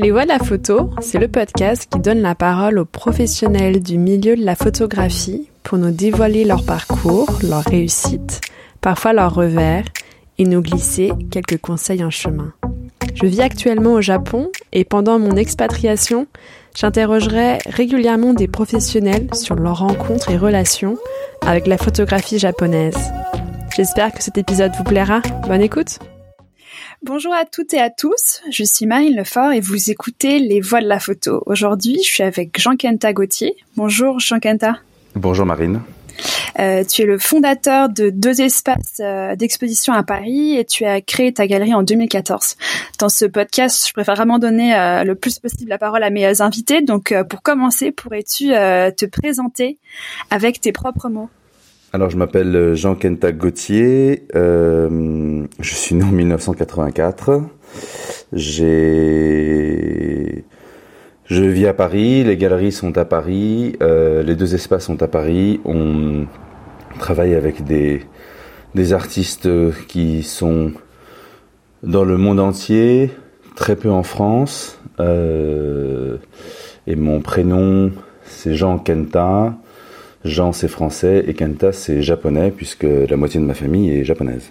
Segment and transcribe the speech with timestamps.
[0.00, 3.98] Les Voix de la photo, c'est le podcast qui donne la parole aux professionnels du
[3.98, 8.40] milieu de la photographie pour nous dévoiler leur parcours, leur réussite,
[8.80, 9.82] parfois leurs revers,
[10.38, 12.52] et nous glisser quelques conseils en chemin.
[13.12, 16.28] Je vis actuellement au Japon et pendant mon expatriation,
[16.76, 20.96] j'interrogerai régulièrement des professionnels sur leurs rencontres et relations
[21.44, 23.10] avec la photographie japonaise.
[23.74, 25.22] J'espère que cet épisode vous plaira.
[25.48, 25.98] Bonne écoute!
[27.04, 30.80] Bonjour à toutes et à tous, je suis Marine Lefort et vous écoutez Les Voix
[30.80, 31.44] de la photo.
[31.46, 33.56] Aujourd'hui, je suis avec Jean-Kenta Gauthier.
[33.76, 34.80] Bonjour Jean-Kenta.
[35.14, 35.80] Bonjour Marine.
[36.58, 41.00] Euh, tu es le fondateur de deux espaces euh, d'exposition à Paris et tu as
[41.00, 42.56] créé ta galerie en 2014.
[42.98, 46.40] Dans ce podcast, je préfère vraiment donner euh, le plus possible la parole à mes
[46.40, 46.82] invités.
[46.82, 49.78] Donc, pour commencer, pourrais-tu te présenter
[50.30, 51.30] avec tes propres mots?
[51.90, 54.26] Alors, je m'appelle euh, Jean Kenta Gauthier.
[54.34, 57.40] Euh, je suis né en 1984.
[58.34, 58.84] J'ai,
[61.24, 62.24] je vis à Paris.
[62.24, 63.74] Les galeries sont à Paris.
[63.80, 65.62] Euh, les deux espaces sont à Paris.
[65.64, 66.26] On
[66.98, 68.02] travaille avec des
[68.92, 69.48] artistes
[69.86, 70.72] qui sont
[71.82, 73.10] dans le monde entier,
[73.56, 74.78] très peu en France.
[74.98, 77.92] Et mon prénom,
[78.24, 79.54] c'est Jean Kenta.
[80.24, 84.50] Jean c'est français et Kenta c'est japonais puisque la moitié de ma famille est japonaise.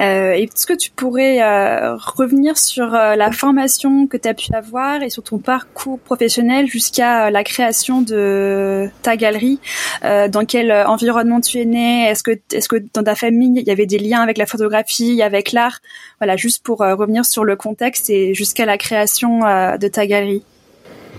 [0.00, 4.52] Euh, Est-ce que tu pourrais euh, revenir sur euh, la formation que tu as pu
[4.54, 9.60] avoir et sur ton parcours professionnel jusqu'à la création de ta galerie?
[10.02, 12.08] Dans quel environnement tu es né?
[12.08, 15.22] Est-ce que, est-ce que dans ta famille il y avait des liens avec la photographie,
[15.22, 15.80] avec l'art?
[16.18, 20.42] Voilà, juste pour revenir sur le contexte et jusqu'à la création de ta galerie.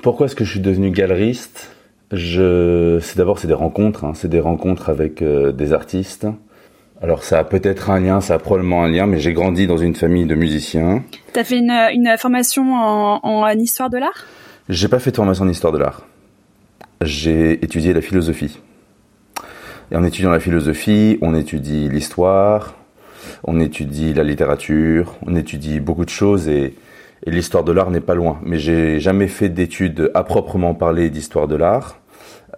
[0.01, 1.72] Pourquoi est-ce que je suis devenu galeriste?
[2.13, 4.13] Je, c'est d'abord c'est des rencontres, hein.
[4.13, 6.27] c'est des rencontres avec euh, des artistes.
[7.01, 9.77] Alors ça a peut-être un lien, ça a probablement un lien, mais j'ai grandi dans
[9.77, 11.03] une famille de musiciens.
[11.33, 14.25] T'as fait une, une formation en, en, histoire de l'art?
[14.69, 16.03] J'ai pas fait de formation en histoire de l'art.
[17.01, 18.59] J'ai étudié la philosophie.
[19.91, 22.75] Et en étudiant la philosophie, on étudie l'histoire,
[23.43, 26.75] on étudie la littérature, on étudie beaucoup de choses et
[27.25, 28.39] et l'histoire de l'art n'est pas loin.
[28.43, 31.97] Mais j'ai jamais fait d'études à proprement parler d'histoire de l'art.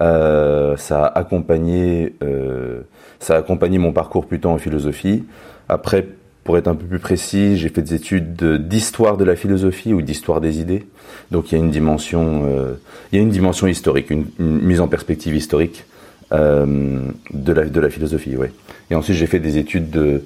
[0.01, 2.81] Euh, ça a accompagné, euh,
[3.19, 5.23] ça a accompagné mon parcours plutôt en philosophie.
[5.69, 6.05] Après,
[6.45, 8.35] pour être un peu plus précis, j'ai fait des études
[8.67, 10.85] d'histoire de, la philosophie ou d'histoire des idées.
[11.31, 12.73] Donc il y a une dimension, euh,
[13.11, 15.85] il y a une dimension historique, une, mise en perspective historique
[16.33, 16.99] euh,
[17.33, 18.51] de la de la philosophie, ouais.
[18.91, 20.23] Et ensuite j'ai fait des études de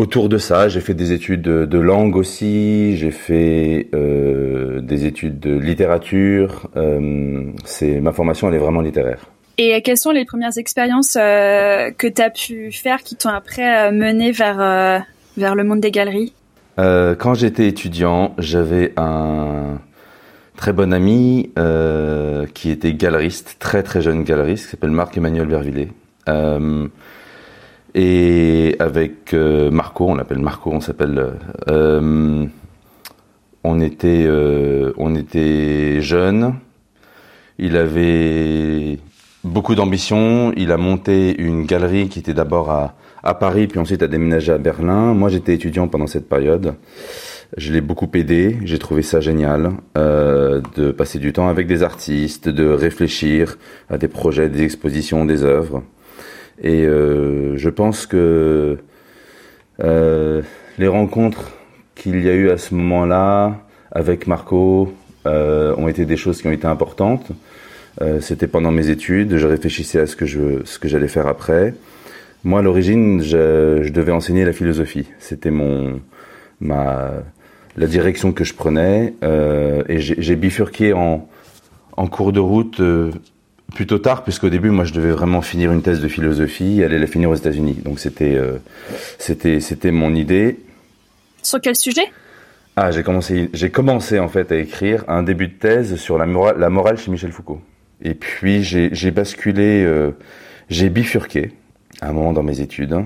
[0.00, 5.38] autour de ça, j'ai fait des études de, langue aussi, j'ai fait euh, des études
[5.38, 6.68] de littérature.
[6.76, 9.26] Euh, c'est ma formation, elle est vraiment littéraire.
[9.58, 13.92] Et quelles sont les premières expériences euh, que tu as pu faire qui t'ont après
[13.92, 15.04] mené vers
[15.36, 16.32] vers le monde des galeries?
[16.78, 19.80] Quand j'étais étudiant, j'avais un
[20.56, 21.50] très bon ami
[22.54, 25.88] qui était galeriste, très très jeune galeriste, qui s'appelle Marc-Emmanuel Vervillet.
[27.94, 31.34] Et avec euh, Marco, on l'appelle Marco, on s'appelle.
[31.68, 32.46] Euh,
[33.62, 36.54] on était, euh, on était jeunes.
[37.58, 38.98] Il avait
[39.44, 40.52] beaucoup d'ambition.
[40.56, 44.52] Il a monté une galerie qui était d'abord à, à Paris, puis ensuite a déménagé
[44.52, 45.14] à Berlin.
[45.14, 46.74] Moi, j'étais étudiant pendant cette période.
[47.56, 48.58] Je l'ai beaucoup aidé.
[48.64, 53.58] J'ai trouvé ça génial euh, de passer du temps avec des artistes, de réfléchir
[53.88, 55.82] à des projets, des expositions, des œuvres.
[56.62, 58.78] Et euh, je pense que
[59.82, 60.42] euh,
[60.78, 61.52] les rencontres
[61.94, 63.56] qu'il y a eu à ce moment-là
[63.90, 64.92] avec Marco
[65.26, 67.28] euh, ont été des choses qui ont été importantes.
[68.20, 71.74] C'était pendant mes études, je réfléchissais à ce que je, ce que j'allais faire après.
[72.44, 75.06] Moi, à l'origine, je, devais enseigner la philosophie.
[75.18, 76.00] C'était mon,
[76.60, 77.10] ma,
[77.76, 81.28] la direction que je prenais, et j'ai bifurqué en,
[81.98, 82.80] en cours de route
[83.74, 86.98] plutôt tard, puisqu'au début, moi, je devais vraiment finir une thèse de philosophie et aller
[86.98, 87.78] la finir aux États-Unis.
[87.84, 88.58] Donc, c'était, euh,
[89.18, 90.60] c'était, c'était mon idée.
[91.42, 92.04] Sur quel sujet?
[92.76, 96.26] Ah, j'ai commencé, j'ai commencé en fait à écrire un début de thèse sur la
[96.26, 97.60] morale, la morale chez Michel Foucault.
[98.02, 100.12] Et puis, j'ai, j'ai basculé, euh,
[100.68, 101.52] j'ai bifurqué
[102.00, 102.96] à un moment dans mes études.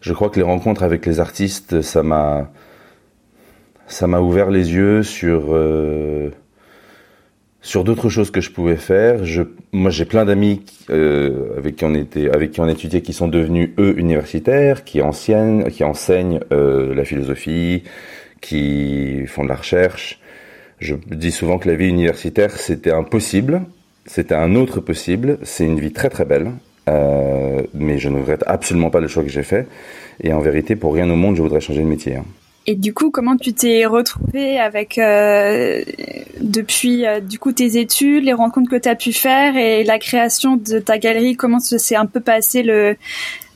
[0.00, 2.50] Je crois que les rencontres avec les artistes, ça m'a,
[3.86, 6.30] ça m'a ouvert les yeux sur euh,
[7.62, 9.24] sur d'autres choses que je pouvais faire.
[9.24, 9.42] Je,
[9.72, 13.28] moi, j'ai plein d'amis euh, avec qui on était, avec qui on étudiait, qui sont
[13.28, 17.82] devenus eux universitaires, qui enseignent, qui enseignent euh, la philosophie,
[18.40, 20.20] qui font de la recherche.
[20.78, 23.62] Je dis souvent que la vie universitaire, c'était impossible,
[24.06, 25.38] c'était un autre possible.
[25.42, 26.52] C'est une vie très très belle,
[26.88, 29.66] euh, mais je ne regrette absolument pas le choix que j'ai fait.
[30.22, 32.16] Et en vérité, pour rien au monde, je voudrais changer de métier.
[32.16, 32.24] Hein.
[32.66, 35.82] Et du coup, comment tu t'es retrouvé avec euh,
[36.40, 39.98] depuis euh, du coup tes études, les rencontres que tu as pu faire et la
[39.98, 41.36] création de ta galerie?
[41.36, 42.96] Comment s'est un peu passé le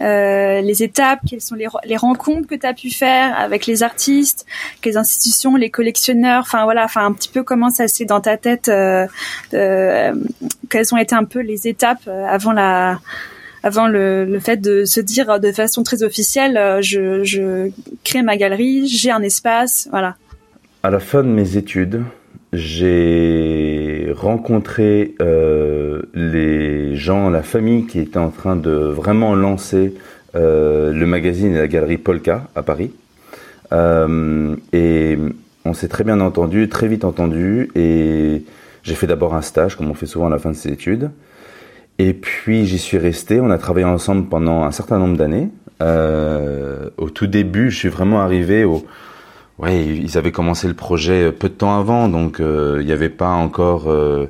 [0.00, 1.20] euh, les étapes?
[1.28, 4.46] Quelles sont les, rencontres que tu as pu faire avec les artistes,
[4.84, 6.40] les institutions, les collectionneurs?
[6.40, 9.06] Enfin voilà, enfin un petit peu comment ça s'est dans ta tête euh,
[9.52, 13.00] Quelles ont été un peu les étapes avant la
[13.64, 17.70] avant le, le, fait de se dire de façon très officielle, euh, je, je
[18.04, 20.16] crée ma galerie, j'ai un espace, voilà.
[20.82, 22.02] À la fin de mes études,
[22.52, 29.94] j'ai rencontré euh, les gens, la famille qui était en train de vraiment lancer
[30.34, 32.92] euh, le magazine et la galerie Polka à Paris.
[33.72, 35.18] Et
[35.64, 37.70] on s'est très bien entendu, très vite entendu.
[37.74, 38.44] Et
[38.84, 41.10] j'ai fait d'abord un stage, comme on fait souvent à la fin de ses études.
[41.98, 43.40] Et puis j'y suis resté.
[43.40, 45.50] On a travaillé ensemble pendant un certain nombre d'années.
[45.82, 48.84] Euh, au tout début, je suis vraiment arrivé au.
[49.58, 53.08] Ouais, ils avaient commencé le projet peu de temps avant, donc euh, il n'y avait
[53.08, 54.26] pas encore euh,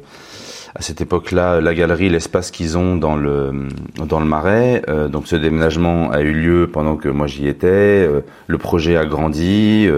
[0.74, 3.68] à cette époque-là la galerie, l'espace qu'ils ont dans le
[4.06, 4.82] dans le Marais.
[4.90, 7.66] Euh, donc ce déménagement a eu lieu pendant que moi j'y étais.
[7.66, 9.88] Euh, le projet a grandi.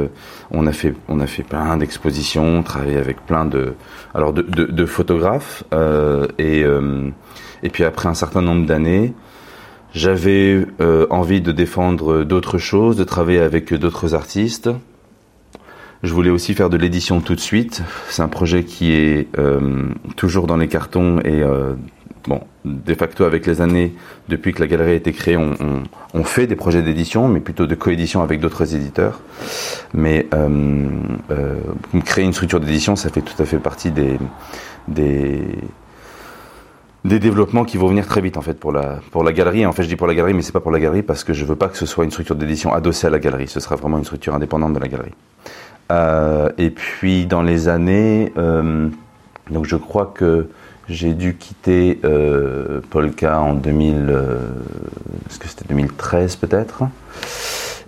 [0.53, 3.75] on a fait on a fait plein d'expositions, travaillé avec plein de
[4.15, 5.65] alors de, de, de photographes
[6.39, 6.65] et
[7.63, 9.15] et puis après un certain nombre d'années,
[9.97, 14.69] j'avais euh, envie de défendre d'autres choses, de travailler avec d'autres artistes.
[16.03, 17.83] Je voulais aussi faire de l'édition tout de suite.
[18.11, 21.73] C'est un projet qui est euh, toujours dans les cartons et euh,
[22.29, 23.95] bon, de facto avec les années,
[24.29, 27.75] depuis que la galerie a été créée, on, fait des projets d'édition, mais plutôt de
[27.75, 29.21] coédition avec d'autres éditeurs.
[29.95, 30.27] Mais
[32.05, 34.19] créer une structure d'édition, ça fait tout à fait partie des
[37.07, 39.65] des développements qui vont venir très vite en fait pour la pour la galerie.
[39.67, 41.33] En fait, je dis pour la galerie, mais c'est pas pour la galerie parce que
[41.33, 43.49] je veux pas que ce soit une structure d'édition adossée à la galerie.
[43.49, 45.15] Ce sera vraiment une structure indépendante de la galerie.
[45.93, 48.89] Euh, et puis dans les années, euh,
[49.51, 50.49] donc je crois que
[50.89, 54.39] j'ai dû quitter euh, Polka en 2000, euh,
[55.29, 56.85] est-ce que c'était 2013 peut-être?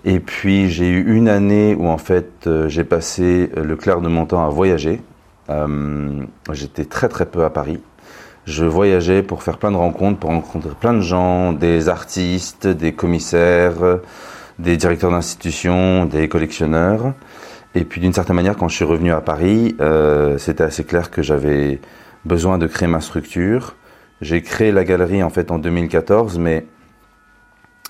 [0.05, 4.25] Et puis j'ai eu une année où en fait j'ai passé le clair de mon
[4.25, 5.01] temps à voyager.
[6.53, 7.81] J'étais très très peu à Paris
[8.49, 12.93] je voyageais pour faire plein de rencontres, pour rencontrer plein de gens, des artistes, des
[12.93, 13.99] commissaires,
[14.57, 17.13] des directeurs d'institutions, des collectionneurs.
[17.75, 21.11] Et puis d'une certaine manière, quand je suis revenu à Paris, euh, c'était assez clair
[21.11, 21.79] que j'avais
[22.25, 23.75] besoin de créer ma structure.
[24.21, 26.65] J'ai créé la galerie en fait en 2014, mais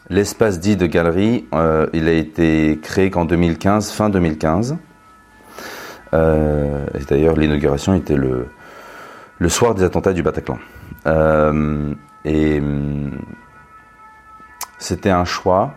[0.09, 4.77] l'espace dit de galerie, euh, il a été créé qu'en 2015, fin 2015.
[6.13, 8.47] Euh, et d'ailleurs, l'inauguration était le
[9.39, 10.59] le soir des attentats du Bataclan.
[11.07, 11.93] Euh,
[12.25, 12.61] et
[14.77, 15.73] c'était un choix.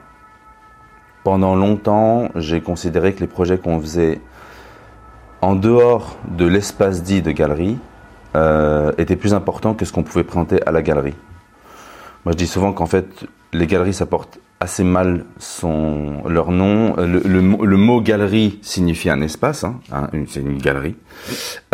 [1.25, 4.21] Pendant longtemps, j'ai considéré que les projets qu'on faisait
[5.41, 7.79] en dehors de l'espace dit de galerie
[8.35, 11.15] euh, étaient plus importants que ce qu'on pouvait présenter à la galerie.
[12.25, 13.07] Moi, je dis souvent qu'en fait,
[13.53, 16.95] les galeries, ça porte assez mal son, leur nom.
[16.97, 20.95] Le, le, le mot galerie signifie un espace, hein, hein, c'est une galerie.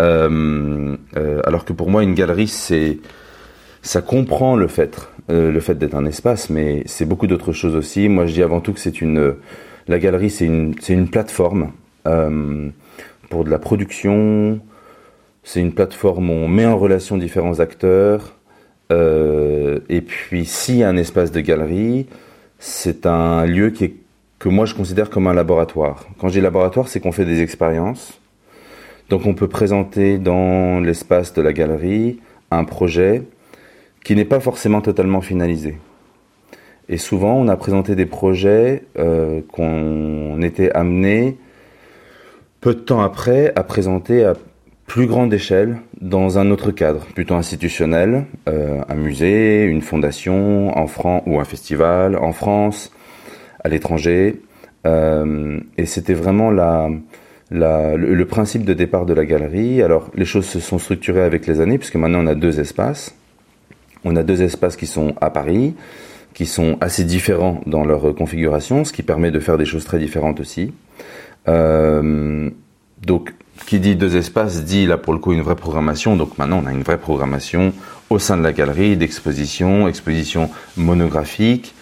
[0.01, 2.99] Euh, euh, alors que pour moi, une galerie, c'est
[3.83, 7.77] ça comprend le fait, euh, le fait d'être un espace, mais c'est beaucoup d'autres choses
[7.77, 8.09] aussi.
[8.09, 9.35] Moi, je dis avant tout que c'est une,
[9.87, 11.73] la galerie, c'est une, c'est une plateforme
[12.07, 12.71] euh,
[13.29, 14.61] pour de la production.
[15.43, 18.35] C'est une plateforme où on met en relation différents acteurs.
[18.93, 22.07] Euh, et puis, s'il y a un espace de galerie,
[22.59, 23.95] c'est un lieu qui
[24.39, 26.07] que moi je considère comme un laboratoire.
[26.19, 28.21] Quand je dis laboratoire, c'est qu'on fait des expériences.
[29.09, 33.23] Donc on peut présenter dans l'espace de la galerie un projet
[34.05, 35.79] qui n'est pas forcément totalement finalisé.
[36.89, 41.37] Et souvent, on a présenté des projets euh, qu'on était amené
[42.61, 44.35] peu de temps après à présenter à
[44.89, 50.87] plus grande échelle dans un autre cadre, plutôt institutionnel, euh, un musée, une fondation en
[50.87, 52.91] France ou un festival en France,
[53.63, 54.41] à l'étranger.
[54.87, 56.89] Euh, et c'était vraiment la,
[57.51, 59.83] la, le, principe de départ de la galerie.
[59.83, 63.15] Alors les choses se sont structurées avec les années, puisque maintenant on a deux espaces.
[64.05, 65.75] On a deux espaces qui sont à Paris,
[66.33, 69.99] qui sont assez différents dans leur configuration, ce qui permet de faire des choses très
[69.99, 70.73] différentes aussi.
[71.47, 72.49] Euh,
[73.05, 73.35] donc
[73.67, 76.17] qui dit deux espaces dit là pour le coup une vraie programmation.
[76.17, 77.73] Donc maintenant on a une vraie programmation
[78.11, 81.75] au sein de la galerie d'expositions, expositions monographiques,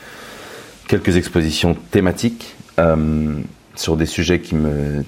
[0.88, 3.38] quelques expositions thématiques euh,
[3.74, 5.04] sur des sujets qui me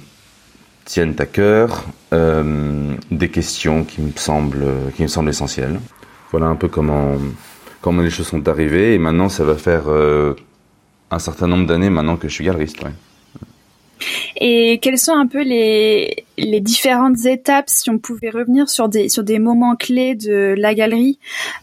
[0.85, 5.81] tiennent à cœur, euh, des questions qui me semblent qui me semblent essentielles.
[6.31, 7.17] Voilà un peu comment
[7.81, 10.35] comment les choses sont arrivées et maintenant ça va faire euh,
[11.11, 12.83] un certain nombre d'années maintenant que je suis galeriste.
[14.37, 19.09] Et quelles sont un peu les, les différentes étapes, si on pouvait revenir sur des
[19.09, 21.19] sur des moments clés de la galerie?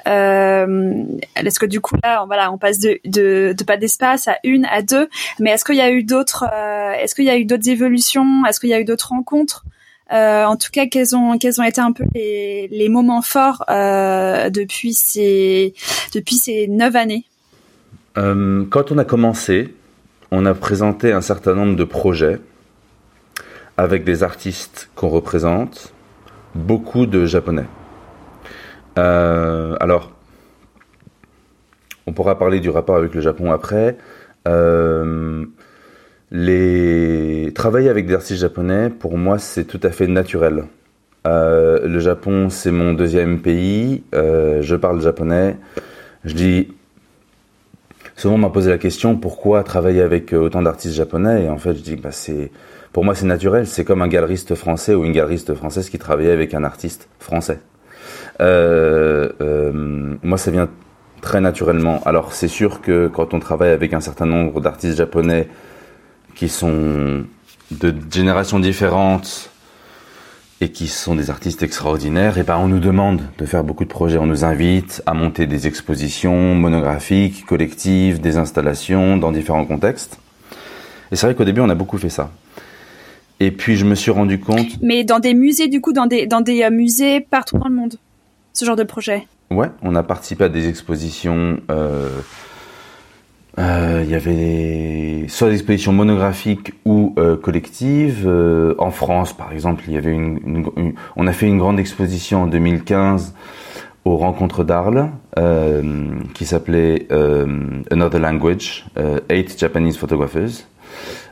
[0.08, 1.04] Euh,
[1.36, 4.66] Est-ce que du coup là, on, voilà, on passe de de, pas d'espace à une
[4.66, 7.46] à deux, mais est-ce qu'il y a eu d'autres euh, Est-ce qu'il y a eu
[7.46, 8.46] d'autres évolutions?
[8.46, 9.66] Est-ce qu'il y a eu d'autres rencontres?
[10.14, 13.64] Euh, en tout cas, quels ont quels ont été un peu les, les moments forts
[13.68, 15.74] depuis ces
[16.14, 17.26] depuis ces neuf années?
[18.16, 19.74] Quand on a commencé,
[20.32, 22.40] on a présenté un certain nombre de projets
[23.78, 25.94] avec des artistes qu'on représente,
[26.56, 27.66] beaucoup de japonais.
[28.98, 30.12] Euh, alors,
[32.08, 33.98] on pourra parler du rapport avec le Japon après.
[34.48, 35.46] Euh.
[37.54, 40.66] Travailler avec des artistes japonais, pour moi, c'est tout à fait naturel.
[41.28, 44.04] Euh, le Japon, c'est mon deuxième pays.
[44.14, 45.58] Je parle japonais.
[46.24, 46.74] Je dis.
[48.18, 51.46] Souvent, on m'a posé la question pourquoi travailler avec autant d'artistes japonais?
[51.46, 52.52] Et en fait, je dis bah, c'est.
[52.96, 53.68] Pour moi, c'est naturel.
[53.68, 57.60] C'est comme un galeriste français ou une galeriste française qui travaillait avec un artiste français.
[58.40, 60.70] Euh, euh, moi, ça vient
[61.20, 62.02] très naturellement.
[62.06, 65.50] Alors, c'est sûr que quand on travaille avec un certain nombre d'artistes japonais
[66.36, 67.26] qui sont
[67.72, 69.50] de générations différentes
[70.62, 73.90] et qui sont des artistes extraordinaires, et ben on nous demande de faire beaucoup de
[73.90, 80.18] projets, on nous invite à monter des expositions monographiques, collectives, des installations dans différents contextes.
[81.12, 82.32] Et c'est vrai qu'au début on a beaucoup fait ça.
[83.40, 84.82] Et puis je me suis rendu compte.
[84.82, 87.76] Mais dans des musées du coup, dans des dans des euh, musées partout dans le
[87.76, 87.96] monde,
[88.54, 89.28] ce genre de projet.
[89.52, 91.60] Ouais, on a participé à des expositions.
[91.70, 92.10] Euh,
[93.60, 98.28] euh, il y avait soit des expositions monographiques ou euh, collectives.
[98.80, 101.80] En France, par exemple, il y avait une, une, une, on a fait une grande
[101.80, 103.34] exposition en 2015
[104.04, 105.10] aux Rencontres d'Arles
[106.34, 107.08] qui s'appelait
[107.92, 108.86] Another Language,
[109.30, 110.66] Eight Japanese Photographers.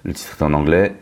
[0.03, 0.95] Le titre est en anglais.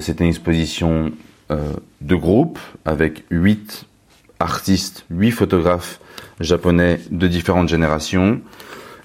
[0.00, 1.12] C'était une exposition
[1.50, 3.86] de groupe avec huit
[4.40, 6.00] artistes, huit photographes
[6.40, 8.40] japonais de différentes générations.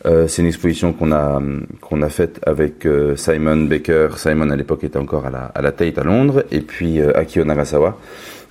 [0.06, 1.42] Euh, c'est une exposition qu'on a
[1.82, 4.10] qu'on a faite avec euh, Simon Baker.
[4.18, 7.18] Simon à l'époque était encore à la, à la Tate à Londres et puis euh,
[7.18, 7.98] Akio Nagasawa,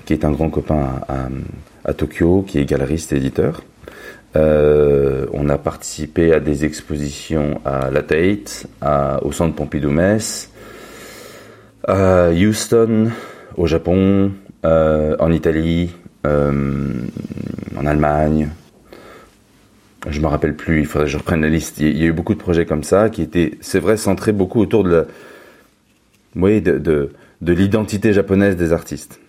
[0.04, 1.28] qui est un grand copain à,
[1.84, 3.62] à, Tokyo, qui est galeriste et éditeur.
[5.32, 8.66] On a participé à des expositions à la Tate,
[9.22, 10.50] au Centre Pompidou-Metz,
[11.86, 13.10] à Houston,
[13.56, 14.32] au Japon,
[14.64, 15.92] en Italie,
[16.24, 18.50] en Allemagne,
[20.08, 21.78] je me rappelle plus, il faudrait que je reprenne la liste.
[21.78, 24.60] Il y a eu beaucoup de projets comme ça qui étaient, c'est vrai, centrés beaucoup
[24.60, 29.20] autour de la, de, de, de l'identité japonaise des artistes.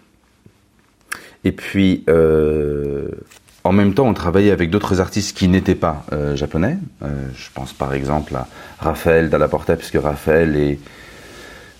[1.44, 3.10] Et puis, euh,
[3.68, 6.78] en même temps, on travaillait avec d'autres artistes qui n'étaient pas euh, japonais.
[7.04, 8.48] Euh, je pense par exemple à
[8.80, 10.80] Raphaël Dallaporta, puisque Raphaël est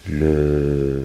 [0.10, 1.02] le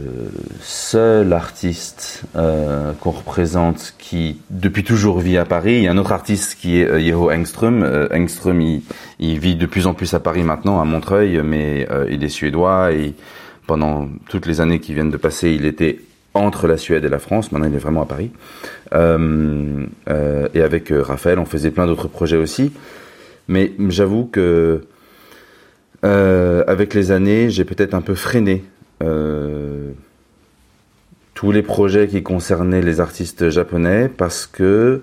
[0.61, 5.77] seul artiste euh, qu'on représente qui depuis toujours vit à Paris.
[5.77, 8.09] Il y a un autre artiste qui est Yeho Engström.
[8.12, 8.61] Engström,
[9.21, 12.93] il, vit de plus en plus à Paris maintenant, à Montreuil, mais il est suédois
[12.93, 13.15] et
[13.67, 16.01] pendant toutes les années qui viennent de passer, il était
[16.35, 17.53] entre la Suède et la France.
[17.53, 18.31] Maintenant, il est vraiment à Paris.
[18.95, 19.87] Euh,
[20.55, 22.73] et avec Raphaël, on faisait plein d'autres projets aussi.
[23.49, 24.83] Mais j'avoue que
[26.03, 28.65] avec les années, j'ai peut-être un peu freiné
[29.03, 29.93] euh,
[31.35, 35.03] tous les projets qui concernaient les artistes japonais parce que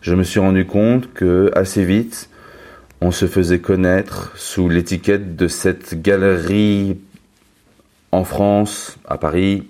[0.00, 2.28] je me suis rendu compte que assez vite
[3.00, 7.00] on se faisait connaître sous l'étiquette de cette galerie
[8.12, 9.64] en France, à Paris,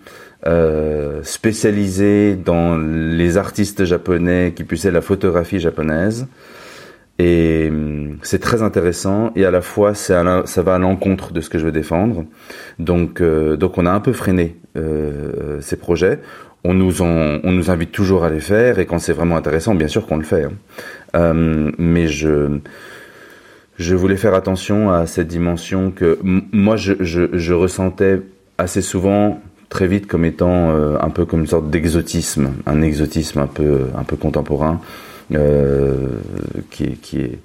[0.47, 6.27] euh, spécialisée dans les artistes japonais qui puissaient la photographie japonaise.
[7.19, 11.51] Et hum, c'est très intéressant et à la fois ça va à l'encontre de ce
[11.51, 12.25] que je veux défendre.
[12.79, 16.21] Donc, euh, donc on a un peu freiné euh, ces projets.
[16.65, 19.75] On nous, en, on nous invite toujours à les faire et quand c'est vraiment intéressant,
[19.75, 20.45] bien sûr qu'on le fait.
[20.45, 20.53] Hein.
[21.17, 22.59] Euh, mais je,
[23.79, 28.23] je voulais faire attention à cette dimension que moi je, je, je, ressentais
[28.59, 29.41] assez souvent
[29.73, 33.87] très vite comme étant euh, un peu comme une sorte d'exotisme, un exotisme un peu,
[33.97, 34.81] un peu contemporain.
[35.35, 36.09] Euh,
[36.71, 37.38] qui, est, qui, est,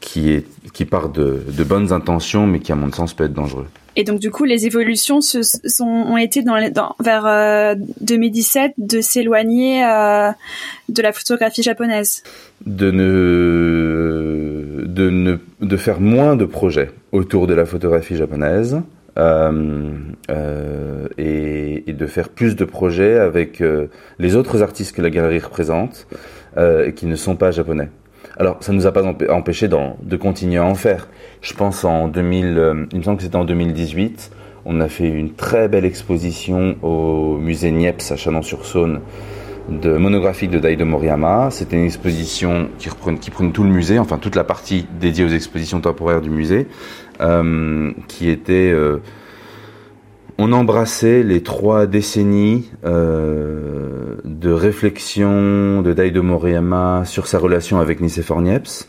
[0.00, 3.34] qui, est, qui part de, de, bonnes intentions, mais qui, à mon sens, peut être
[3.34, 3.66] dangereux.
[3.94, 8.72] Et donc, du coup, les évolutions se, sont, ont été dans, dans vers euh, 2017
[8.78, 10.30] de s'éloigner euh,
[10.88, 12.22] de la photographie japonaise.
[12.64, 18.80] De ne, de ne, de faire moins de projets autour de la photographie japonaise.
[19.18, 19.90] Euh,
[20.30, 23.88] euh, et, de faire plus de projets avec euh,
[24.20, 26.06] les autres artistes que la galerie représente
[26.56, 27.88] et qui ne sont pas japonais.
[28.38, 31.08] Alors, ça ne nous a pas empêché de continuer à en faire.
[31.40, 34.30] Je pense en 2000, euh, il me semble que c'était en 2018,
[34.64, 39.00] On a fait une très belle exposition au musée Niepce à Chalon-sur-Saône
[39.68, 41.50] de monographique de Daido Moriyama.
[41.50, 45.34] C'était une exposition qui, reprenait, qui tout le musée, enfin toute la partie dédiée aux
[45.34, 46.68] expositions temporaires du musée,
[48.08, 48.70] qui était...
[48.72, 48.98] Euh,
[50.40, 58.00] on embrassait les trois décennies euh, de réflexion de Daido Moriyama sur sa relation avec
[58.00, 58.88] Nicéphore Niepce,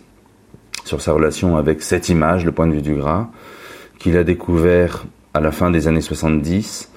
[0.85, 3.29] sur sa relation avec cette image, le point de vue du gras,
[3.97, 6.91] qu'il a découvert à la fin des années 70,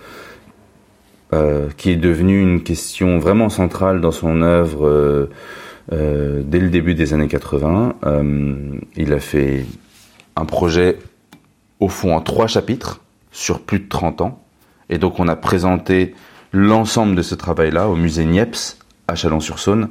[1.32, 5.30] euh, qui est devenue une question vraiment centrale dans son œuvre euh,
[5.92, 7.94] euh, dès le début des années 80.
[8.96, 9.64] il a fait
[10.36, 10.98] un projet
[11.82, 13.00] au fond en trois chapitres
[13.32, 14.44] sur plus de 30 ans.
[14.88, 16.14] Et donc on a présenté
[16.52, 19.88] l'ensemble de ce travail-là au musée Niepce à Chalon-sur-Saône.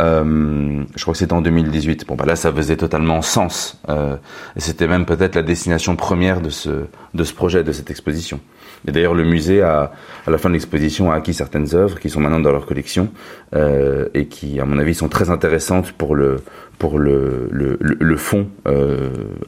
[0.00, 2.06] Euh, je crois que c'était en 2018.
[2.06, 3.80] Bon, bah là, ça faisait totalement sens.
[3.88, 4.16] Euh,
[4.56, 8.40] c'était même peut-être la destination première de ce, de ce projet, de cette exposition.
[8.86, 9.92] Et d'ailleurs, le musée, a,
[10.26, 13.10] à la fin de l'exposition, a acquis certaines œuvres qui sont maintenant dans leur collection
[13.54, 16.42] euh, et qui, à mon avis, sont très intéressantes pour le,
[16.78, 18.48] pour le, le, fond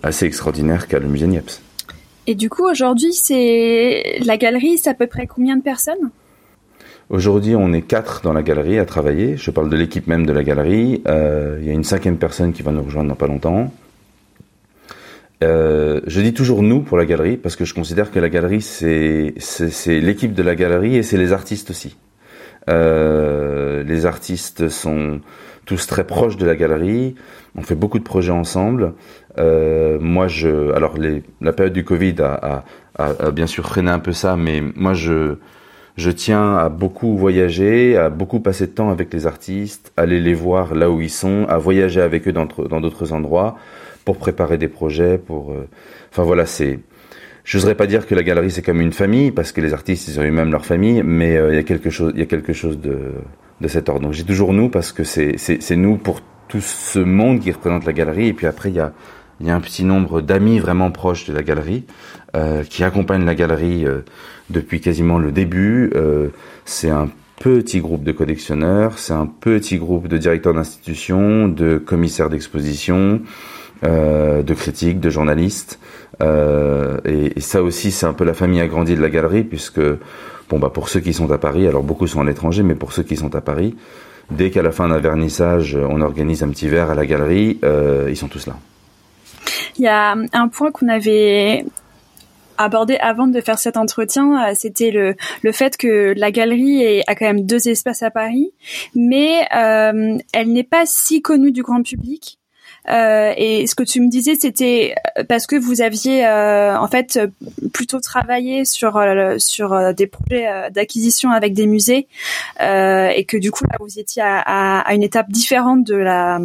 [0.02, 1.62] assez extraordinaire qu'a le musée Niepce.
[2.26, 6.10] Et du coup, aujourd'hui, c'est la galerie, c'est à peu près combien de personnes?
[7.10, 9.36] Aujourd'hui, on est quatre dans la galerie à travailler.
[9.36, 11.02] Je parle de l'équipe même de la galerie.
[11.08, 13.72] Euh, il y a une cinquième personne qui va nous rejoindre dans pas longtemps.
[15.42, 18.62] Euh, je dis toujours nous pour la galerie parce que je considère que la galerie
[18.62, 19.34] c'est
[19.86, 21.96] l'équipe de la galerie et c'est les artistes aussi.
[22.70, 25.20] Euh, les artistes sont
[25.64, 27.16] tous très proches de la galerie.
[27.56, 28.94] On fait beaucoup de projets ensemble.
[29.38, 30.94] Euh, moi, je, alors
[31.40, 32.64] la période du Covid a,
[33.30, 35.36] bien sûr freiné un peu ça, mais moi, je,
[35.96, 40.34] je tiens à beaucoup voyager, à beaucoup passer de temps avec les artistes, aller les
[40.34, 42.46] voir là où ils sont, à voyager avec eux dans
[42.80, 43.56] d'autres endroits
[44.04, 45.18] pour préparer des projets.
[45.18, 45.68] Pour, euh,
[46.10, 46.80] enfin voilà, c'est.
[47.44, 50.06] Je n'oserais pas dire que la galerie c'est comme une famille parce que les artistes
[50.06, 52.26] ils ont eux-mêmes leur famille, mais euh, il y a quelque chose, il y a
[52.26, 52.98] quelque chose de
[53.60, 54.02] de cet ordre.
[54.02, 57.92] Donc j'ai toujours nous parce que c'est nous pour tout ce monde qui représente la
[57.92, 58.92] galerie et puis après il y a
[59.40, 61.84] il y a un petit nombre d'amis vraiment proches de la galerie
[62.36, 64.00] euh, qui accompagnent la galerie euh,
[64.50, 65.90] depuis quasiment le début.
[65.94, 66.28] Euh,
[66.64, 67.08] c'est un
[67.42, 73.20] petit groupe de collectionneurs, c'est un petit groupe de directeurs d'institutions, de commissaires d'exposition,
[73.84, 75.80] euh, de critiques, de journalistes.
[76.22, 79.80] Euh, et, et, ça aussi, c'est un peu la famille agrandie de la galerie, puisque
[80.48, 82.92] bon bah pour ceux qui sont à Paris, alors beaucoup sont à l'étranger, mais pour
[82.92, 83.74] ceux qui sont à Paris,
[84.30, 88.06] dès qu'à la fin d'un vernissage, on organise un petit verre à la galerie, euh,
[88.08, 88.54] ils sont tous là.
[89.78, 91.64] Il y a un point qu'on avait
[92.58, 97.14] abordé avant de faire cet entretien, euh, c'était le, le fait que la galerie a
[97.14, 98.52] quand même deux espaces à Paris,
[98.94, 102.38] mais euh, elle n'est pas si connue du grand public.
[102.88, 104.94] Euh, et ce que tu me disais, c'était
[105.28, 107.18] parce que vous aviez euh, en fait
[107.72, 112.06] plutôt travaillé sur euh, sur des projets d'acquisition avec des musées
[112.60, 116.40] et que du coup là vous étiez à, à, à une étape différente de la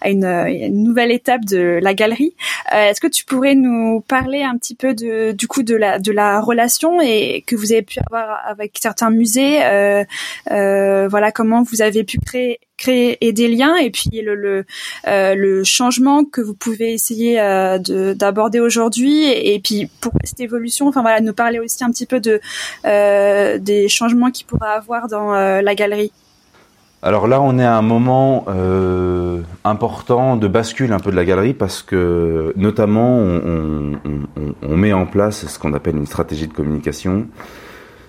[0.00, 2.34] à une, une nouvelle étape de la galerie.
[2.72, 6.12] Est-ce que tu pourrais nous parler un petit peu de du coup de la de
[6.12, 9.58] la relation et que vous avez pu avoir avec certains musées
[10.46, 14.64] voilà comment vous avez pu créer créer et des liens et puis le le,
[15.06, 17.78] euh, le changement que vous pouvez essayer euh,
[18.14, 22.20] d'aborder aujourd'hui et, puis pour cette évolution enfin voilà nous parler aussi un petit peu
[22.20, 22.40] de
[22.84, 26.12] euh, des changements qu'il pourra avoir dans euh, la galerie
[27.02, 31.24] alors là, on est à un moment euh, important de bascule un peu de la
[31.24, 37.28] galerie parce que notamment on, met en place ce qu'on appelle une stratégie de communication.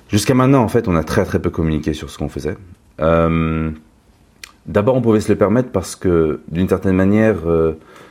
[0.07, 2.57] Jusqu'à maintenant, en fait, on a très très peu communiqué sur ce qu'on faisait.
[2.97, 7.35] D'abord, on pouvait se le permettre parce que, d'une certaine manière,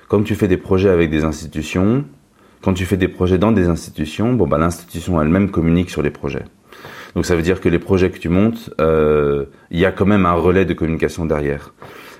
[0.09, 2.05] quand tu fais des projets avec des institutions,
[2.63, 6.11] quand tu fais des projets dans des institutions, bon, bah, l'institution elle-même communique sur les
[6.11, 6.45] projets.
[7.15, 10.07] Donc ça veut dire que les projets que tu montes, euh, il y a quand
[10.07, 11.73] même un relais de communication derrière.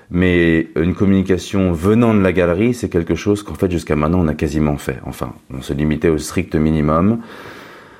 [0.09, 4.27] Mais une communication venant de la galerie, c'est quelque chose qu'en fait jusqu'à maintenant on
[4.27, 4.99] a quasiment fait.
[5.05, 7.19] Enfin, on se limitait au strict minimum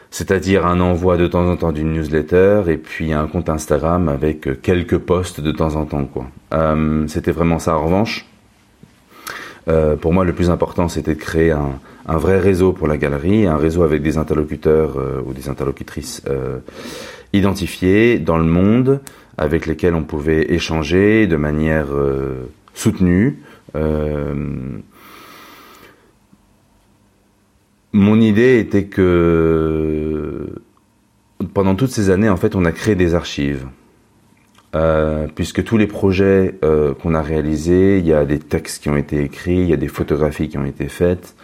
[0.10, 4.62] c'est-à-dire un envoi de temps en temps d'une newsletter et puis un compte Instagram avec
[4.62, 6.06] quelques posts de temps en temps.
[6.06, 6.26] Quoi.
[6.54, 7.78] Euh, c'était vraiment ça.
[7.78, 8.26] En revanche,
[9.68, 13.46] euh, pour moi, le plus important, c'était de créer un, vrai réseau pour la galerie,
[13.46, 16.60] un réseau avec des interlocuteurs euh, ou des interlocutrices euh,
[17.34, 19.02] identifiés dans le monde,
[19.38, 21.88] avec lesquels on pouvait échanger de manière
[22.74, 23.40] soutenue.
[27.94, 30.48] Mon idée était que
[31.54, 33.68] pendant toutes ces années, en fait, on a créé des archives.
[34.78, 38.90] Euh, puisque tous les projets euh, qu'on a réalisés, il y a des textes qui
[38.90, 41.36] ont été écrits, il y a des photographies qui ont été faites,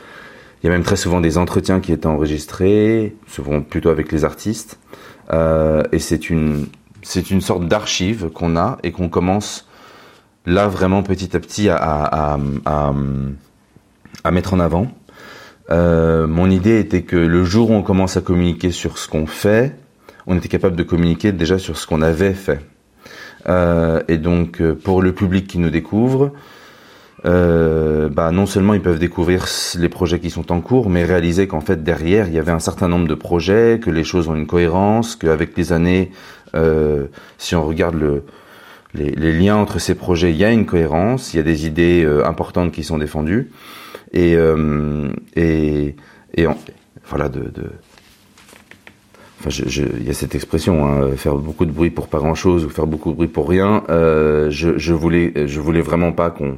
[0.62, 4.24] Il y a même très souvent des entretiens qui étaient enregistrés, souvent plutôt avec les
[4.24, 4.80] artistes.
[5.32, 6.68] Euh, et c'est une,
[7.02, 9.68] c'est une sorte d'archive qu'on a et qu'on commence
[10.46, 14.92] là vraiment petit à petit à, à, mettre en avant.
[15.70, 19.76] Mon idée était que le jour où on commence à communiquer sur ce qu'on fait,
[20.28, 22.60] on était capable de communiquer déjà sur ce qu'on avait fait.
[23.50, 26.32] Euh, et donc euh, pour le public qui nous découvre,
[27.26, 29.46] euh, bah, non seulement ils peuvent découvrir
[29.78, 32.60] les projets qui sont en cours, mais réaliser qu'en fait derrière il y avait un
[32.60, 36.12] certain nombre de projets, que les choses ont une cohérence, qu'avec les années,
[36.56, 37.06] euh,
[37.38, 38.24] si on regarde le,
[38.94, 41.66] les, les, liens entre ces projets, il y a une cohérence, il y a des
[41.66, 43.52] idées euh, importantes qui sont défendues,
[44.12, 45.96] et euh, et,
[46.36, 46.46] et
[47.06, 47.72] voilà de, de
[49.50, 52.70] Il y a cette expression, hein, faire beaucoup de bruit pour pas grand chose ou
[52.70, 53.84] faire beaucoup de bruit pour rien.
[53.90, 55.32] Euh, je, je voulais,
[55.82, 56.58] vraiment pas qu'on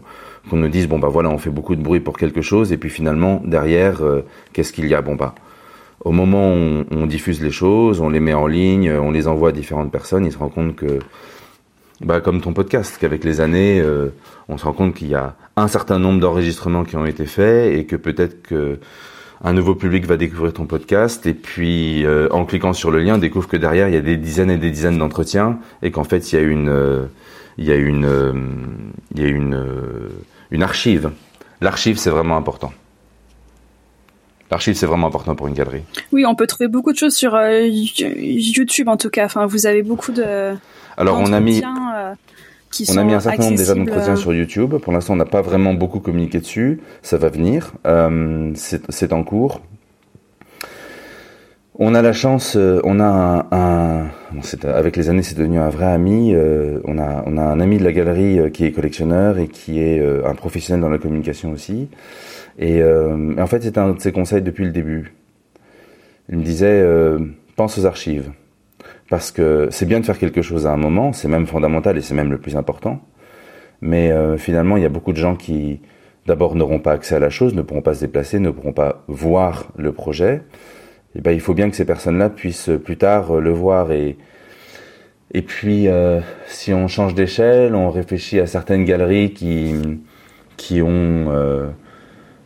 [0.50, 2.78] qu'on nous dise bon bah voilà on fait beaucoup de bruit pour quelque chose et
[2.78, 4.22] puis finalement derrière euh,
[4.54, 5.02] qu'est-ce qu'il y a?
[5.02, 5.34] Bon bah
[6.02, 9.50] au moment où on, diffuse les choses on les met en ligne on les envoie
[9.50, 11.00] à différentes personnes ils se rendent compte que
[12.02, 14.10] bah comme ton podcast qu'avec les années euh,
[14.48, 17.74] on se rend compte qu'il y a un certain nombre d'enregistrements qui ont été faits
[17.74, 18.78] et que peut-être que
[19.46, 23.18] un nouveau public va découvrir ton podcast et puis euh, en cliquant sur le lien
[23.18, 26.34] découvre que derrière il y a des dizaines et des dizaines d'entretiens et qu'en fait
[26.34, 27.06] il y a une euh,
[27.58, 28.10] il y a une
[29.14, 29.64] il y a une
[30.52, 31.12] une archive.
[31.62, 32.74] L'archive, c'est vraiment important.
[34.52, 35.84] L'archive, c'est vraiment important pour une galerie.
[36.12, 39.26] Oui, on peut trouver beaucoup de choses sur euh, YouTube, en tout cas.
[39.26, 40.56] Enfin, vous avez beaucoup de.
[40.98, 41.62] Alors, on a mis.
[42.82, 44.76] Euh, qui on a mis un certain nombre déjà d'entretiens sur YouTube.
[44.78, 46.82] Pour l'instant, on n'a pas vraiment beaucoup communiqué dessus.
[47.02, 47.74] Ça va venir.
[47.86, 49.62] Euh, c'est en cours.
[51.78, 54.10] On a la chance, euh, on a un, un
[54.64, 56.34] avec les années c'est devenu un vrai ami.
[56.34, 59.50] Euh, on a on a un ami de la galerie euh, qui est collectionneur et
[59.50, 61.90] qui est un professionnel dans la communication aussi.
[62.60, 65.14] Et, en fait c'est un de ses conseils depuis le début.
[66.30, 66.82] Il me disait
[67.58, 68.32] pense aux archives
[69.10, 72.02] parce que c'est bien de faire quelque chose à un moment, c'est même fondamental et
[72.02, 73.02] c'est même le plus important.
[73.82, 75.82] Mais finalement il y a beaucoup de gens qui
[76.26, 79.04] d'abord n'auront pas accès à la chose, ne pourront pas se déplacer, ne pourront pas
[79.08, 80.42] voir le projet
[81.16, 83.92] eh ben, il faut bien que ces personnes-là puissent euh, plus tard euh, le voir.
[83.92, 84.18] Et,
[85.34, 89.74] et puis, euh, si on change d'échelle, on réfléchit à certaines galeries qui,
[90.58, 91.68] qui ont euh,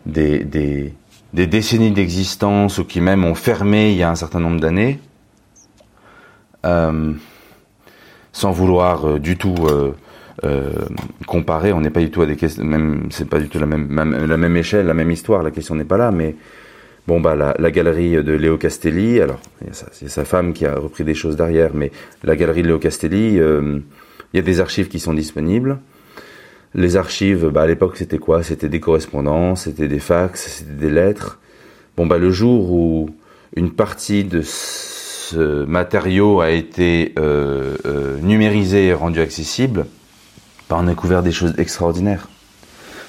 [0.05, 0.93] des, des,
[1.33, 5.08] décennies d'existence ou qui même ont fermé il y a un certain nombre d'années, euh,
[6.63, 9.55] sans vouloir du tout
[11.25, 13.65] comparer, on n'est pas du tout à des questions, même c'est pas du tout la
[13.65, 15.43] même, la même échelle, la même histoire.
[15.43, 16.35] La question n'est pas là, mais
[17.09, 19.39] Bon, bah, la, galerie de Léo Castelli, alors,
[19.93, 21.91] c'est sa femme qui a repris des choses derrière, mais
[22.23, 23.79] la galerie de Léo Castelli, il euh,
[24.35, 25.79] y a des archives qui sont disponibles.
[26.75, 28.43] Les archives, bah, à l'époque, c'était quoi?
[28.43, 31.39] C'était des correspondances, c'était des fax, c'était des lettres.
[31.97, 33.09] Bon, bah, le jour où
[33.55, 34.43] une partie de
[35.29, 39.85] ce matériau a été euh, euh, numérisé et rendu accessible,
[40.71, 42.27] on a découvert des choses extraordinaires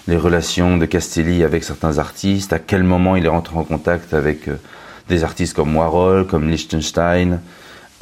[0.08, 4.12] les relations de Castelli avec certains artistes, à quel moment il est rentré en contact
[4.12, 4.56] avec euh,
[5.08, 7.40] des artistes comme Warhol, comme Liechtenstein.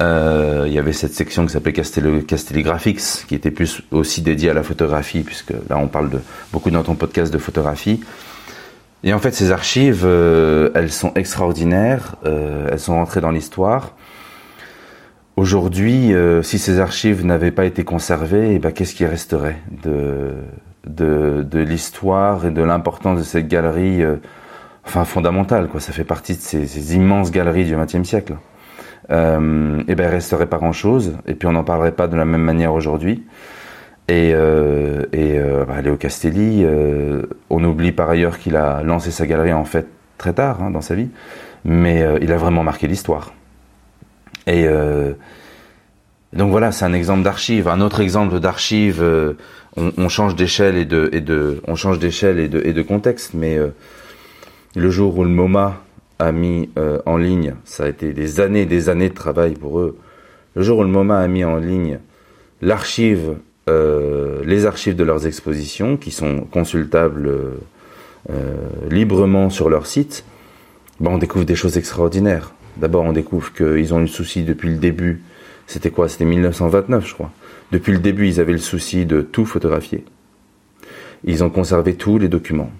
[0.01, 4.53] Il y avait cette section qui s'appelait Castelli, Graphics, qui était plus aussi dédiée à
[4.53, 6.19] la photographie, puisque là on parle de
[6.53, 7.99] beaucoup dans ton podcast de photographie.
[9.03, 13.91] Et en fait, ces archives, elles sont extraordinaires, elles sont rentrées dans l'histoire.
[15.39, 20.33] Aujourd'hui, euh, si ces archives n'avaient pas été conservées, eh ben, qu'est-ce qui resterait de,
[21.53, 24.17] l'histoire et de l'importance de cette galerie, euh,
[24.85, 25.79] enfin fondamentale, quoi?
[25.79, 28.35] Ça fait partie de ces, immenses galeries du XXe siècle.
[29.11, 32.43] Euh, et ben, resterait pas grand-chose, et puis on n'en parlerait pas de la même
[32.43, 33.23] manière aujourd'hui.
[34.09, 36.65] Et, euh, et euh, bah, Léo Castelli,
[37.49, 40.81] on oublie par ailleurs qu'il a lancé sa galerie en fait très tard hein, dans
[40.81, 41.07] sa vie,
[41.63, 43.31] mais il a vraiment marqué l'histoire.
[44.49, 44.67] Et
[46.33, 47.67] donc voilà, c'est un exemple d'archive.
[47.67, 49.03] Un autre exemple d'archive
[49.75, 53.69] on, on change d'échelle et de, et et et contexte, mais euh,
[54.75, 55.81] le jour où le MoMA
[56.19, 59.79] a mis euh, en ligne, ça a été des années, des années de travail pour
[59.79, 59.97] eux.
[60.55, 61.99] Le jour où le MoMA a mis en ligne
[62.61, 63.35] l'archive,
[63.69, 67.31] euh, les archives de leurs expositions, qui sont consultables
[68.91, 70.23] librement sur leur site,
[70.99, 72.53] ben on découvre des choses extraordinaires.
[72.79, 75.21] D'abord, on découvre qu'ils ont eu le souci depuis le début.
[75.67, 76.09] C'était quoi?
[76.09, 77.31] C'était 1929, je crois
[77.71, 80.03] depuis le début, ils avaient le souci de tout photographier.
[81.23, 82.71] Ils ont conservé tous les documents.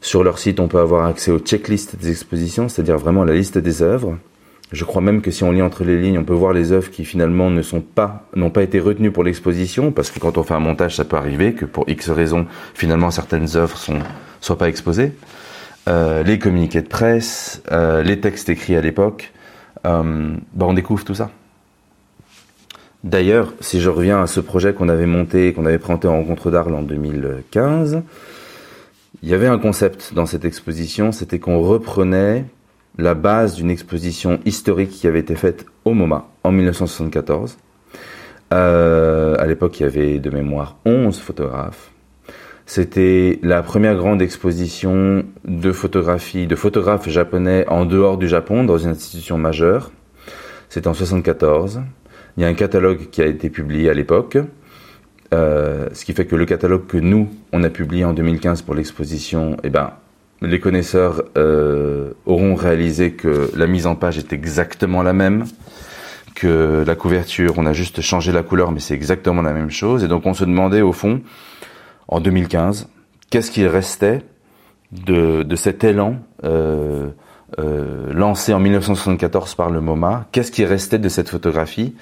[0.00, 3.58] Sur leur site, on peut avoir accès aux checklists des expositions, c'est-à-dire vraiment la liste
[3.58, 4.18] des œuvres.
[4.72, 6.90] Je crois même que si on lit entre les lignes, on peut voir les œuvres
[6.90, 10.96] qui finalement n'ont pas été retenues pour l'exposition, parce que quand on fait un montage,
[10.96, 14.00] ça peut arriver que pour X raisons, finalement certaines œuvres sont,
[14.40, 15.12] soient pas exposées.
[15.86, 19.32] Les communiqués de presse, les textes écrits à l'époque,
[19.84, 20.02] bah,
[20.60, 21.30] on découvre tout ça.
[23.04, 26.50] D'ailleurs, si je reviens à ce projet qu'on avait monté, qu'on avait présenté en rencontre
[26.50, 28.02] d'Arles en 2015,
[29.22, 32.44] il y avait un concept dans cette exposition, c'était qu'on reprenait
[32.98, 37.56] la base d'une exposition historique qui avait été faite au MoMA en 1974.
[38.52, 41.92] Euh, à l'époque, il y avait de mémoire 11 photographes.
[42.66, 48.76] C'était la première grande exposition de photographie, de photographes japonais en dehors du Japon, dans
[48.76, 49.92] une institution majeure.
[50.68, 51.82] C'était en 74.
[52.36, 54.36] Il y a un catalogue qui a été publié à l'époque,
[55.32, 58.74] euh, ce qui fait que le catalogue que nous, on a publié en 2015 pour
[58.74, 59.92] l'exposition, eh ben,
[60.42, 65.44] les connaisseurs euh, auront réalisé que la mise en page est exactement la même,
[66.34, 70.02] que la couverture, on a juste changé la couleur, mais c'est exactement la même chose.
[70.02, 71.22] Et donc on se demandait au fond,
[72.08, 72.88] en 2015,
[73.30, 74.22] qu'est-ce qui restait
[74.92, 77.08] de, cet élan euh,
[77.58, 80.26] euh, lancé en 1974 par le MoMA?
[80.32, 81.94] Qu'est-ce qui restait de cette photographie?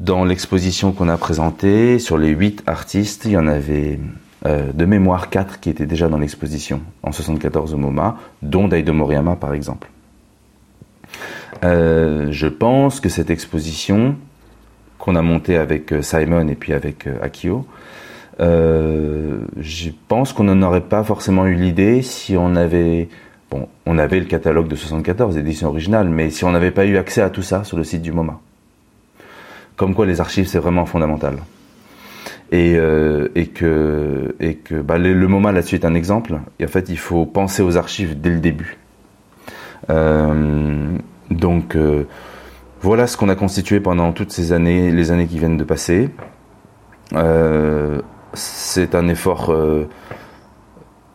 [0.00, 4.00] Dans l'exposition qu'on a présentée, sur les huit artistes, il y en avait
[4.46, 8.92] euh, de mémoire quatre qui étaient déjà dans l'exposition en 74 au MoMA, dont Daido
[8.92, 9.90] Moriyama par exemple.
[11.62, 14.16] Je pense que cette exposition
[14.98, 17.64] qu'on a montée avec Simon et puis avec Akio,
[18.38, 23.08] je pense qu'on n'en aurait pas forcément eu l'idée si on avait
[23.50, 26.96] bon, on avait le catalogue de 74 éditions originales, mais si on n'avait pas eu
[26.96, 28.40] accès à tout ça sur le site du MoMA.
[29.76, 31.36] Comme quoi les archives c'est vraiment fondamental.
[32.52, 34.34] Et, euh, que,
[34.82, 36.38] bah, le, MoMA là-dessus est un exemple.
[36.60, 38.76] Et en fait, il faut penser aux archives dès le début.
[39.90, 40.96] Euh,
[41.30, 42.04] donc euh,
[42.80, 46.10] voilà ce qu'on a constitué pendant toutes ces années, les années qui viennent de passer.
[47.12, 48.00] Euh,
[48.34, 49.88] c'est un effort euh,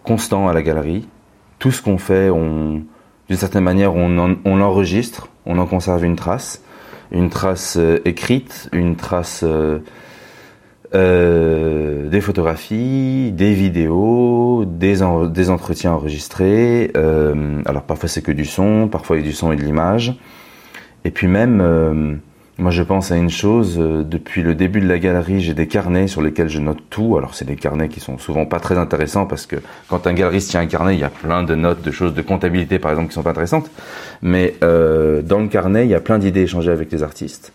[0.03, 1.07] constant à la galerie.
[1.59, 6.63] Tout ce qu'on fait, d'une certaine manière, on, on l'enregistre, on en conserve une trace
[7.11, 9.79] une trace euh, écrite, une trace euh,
[12.09, 14.99] des photographies, des vidéos, des,
[15.31, 16.91] des entretiens enregistrés.
[17.65, 20.19] Alors parfois c'est que du son, parfois il y a du son et de l'image.
[21.05, 22.21] Et puis même,
[22.59, 25.67] moi je pense à une chose, euh, depuis le début de la galerie, j'ai des
[25.67, 27.15] carnets sur lesquels je note tout.
[27.17, 29.55] Alors c'est des carnets qui sont souvent pas très intéressants parce que
[29.87, 32.21] quand un galeriste tient un carnet, il y a plein de notes, de choses de
[32.21, 33.71] comptabilité par exemple qui sont pas intéressantes.
[34.21, 37.53] Mais euh, dans le carnet, il y a plein d'idées échangées avec les artistes.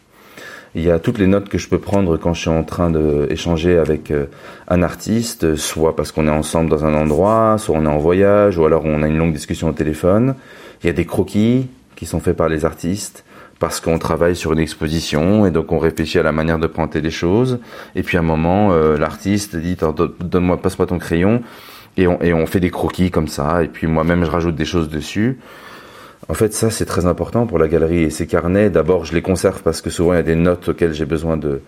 [0.75, 2.91] Il y a toutes les notes que je peux prendre quand je suis en train
[2.91, 4.27] d'échanger avec euh,
[4.69, 8.59] un artiste, soit parce qu'on est ensemble dans un endroit, soit on est en voyage,
[8.59, 10.35] ou alors on a une longue discussion au téléphone.
[10.83, 13.25] Il y a des croquis qui sont faits par les artistes
[13.65, 17.01] parce qu'on travaille sur une exposition et donc on réfléchit à la manière de présenter
[17.01, 17.61] les choses.
[17.97, 19.75] Et puis à un moment, euh, l'artiste dit
[20.21, 21.43] donne-moi, passe-moi ton crayon
[21.97, 23.65] et on, fait des croquis comme ça.
[23.65, 25.39] Et puis moi-même, je rajoute des choses dessus.
[26.29, 28.69] En fait, ça c'est très important pour la galerie et ces carnets.
[28.69, 31.39] D'abord, je les conserve parce que souvent il y a des notes auxquelles j'ai besoin
[31.39, 31.63] de,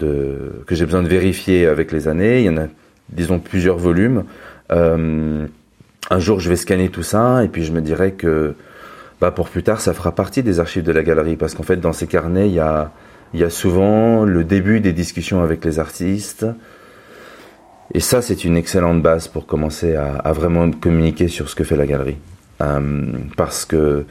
[0.00, 2.40] que j'ai besoin de vérifier avec les années.
[2.40, 2.66] Il y en a,
[3.10, 4.24] disons, plusieurs volumes.
[4.72, 5.46] Euh,
[6.10, 8.56] un jour, je vais scanner tout ça et puis je me dirais que
[9.20, 11.76] bah pour plus tard, ça fera partie des archives de la galerie parce qu'en fait,
[11.76, 12.92] dans ces carnets, il y a,
[13.34, 16.46] y a souvent le début des discussions avec les artistes.
[17.94, 21.64] Et ça, c'est une excellente base pour commencer à, à, vraiment communiquer sur ce que
[21.64, 22.18] fait la galerie.
[22.60, 24.04] Euh, parce que,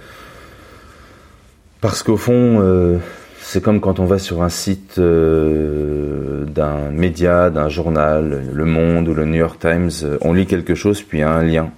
[1.82, 2.98] parce qu'au fond, euh,
[3.42, 9.08] c'est comme quand on va sur un site euh, d'un média, d'un journal, Le Monde
[9.08, 9.92] ou le New York Times,
[10.22, 11.70] on lit quelque chose, puis il y a un lien.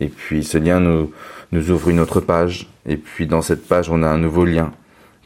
[0.00, 1.12] Et puis ce lien nous,
[1.52, 2.68] nous ouvre une autre page.
[2.86, 4.72] Et puis dans cette page, on a un nouveau lien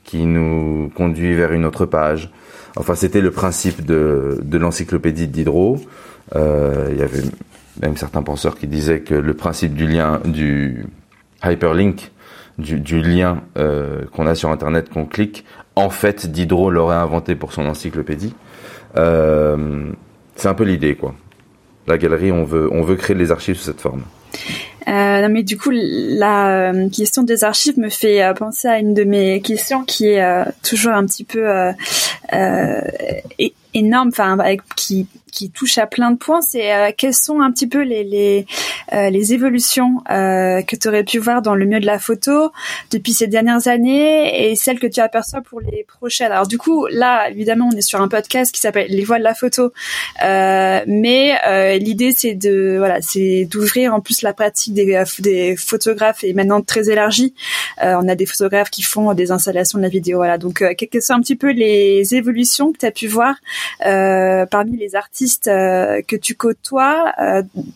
[0.04, 2.30] qui nous conduit vers une autre page.
[2.76, 5.80] Enfin, c'était le principe de, de l'encyclopédie Diderot.
[6.36, 7.22] Euh, il y avait
[7.82, 10.86] même certains penseurs qui disaient que le principe du lien, du
[11.44, 12.10] hyperlink,
[12.58, 15.44] du, du lien euh, qu'on a sur Internet, qu'on clique,
[15.76, 18.34] en fait, Diderot l'aurait inventé pour son encyclopédie.
[18.96, 19.90] Euh,
[20.34, 21.14] c'est un peu l'idée, quoi.
[21.86, 24.02] La galerie, on veut, on veut créer les archives sous cette forme.
[24.88, 28.94] Euh, mais du coup, la euh, question des archives me fait euh, penser à une
[28.94, 31.46] de mes questions qui est euh, toujours un petit peu
[33.74, 34.38] énorme, enfin
[34.76, 35.06] qui
[35.38, 38.46] qui touche à plein de points, c'est euh, quelles sont un petit peu les les,
[38.92, 42.50] euh, évolutions euh, que tu aurais pu voir dans le milieu de la photo
[42.90, 46.32] depuis ces dernières années et celles que tu aperçois pour les prochaines.
[46.32, 49.22] Alors du coup, là, évidemment, on est sur un podcast qui s'appelle Les voix de
[49.22, 49.72] la photo,
[50.24, 56.24] euh, mais l'idée c'est de voilà, c'est d'ouvrir en plus la pratique des, des photographes
[56.24, 57.34] et maintenant très élargie.
[57.80, 60.18] on a des photographes qui font des installations de la vidéo.
[60.18, 63.36] Voilà, donc quelles sont un petit peu les évolutions que tu as pu voir
[63.80, 65.44] parmi les artistes artistes
[66.06, 67.12] que tu côtoies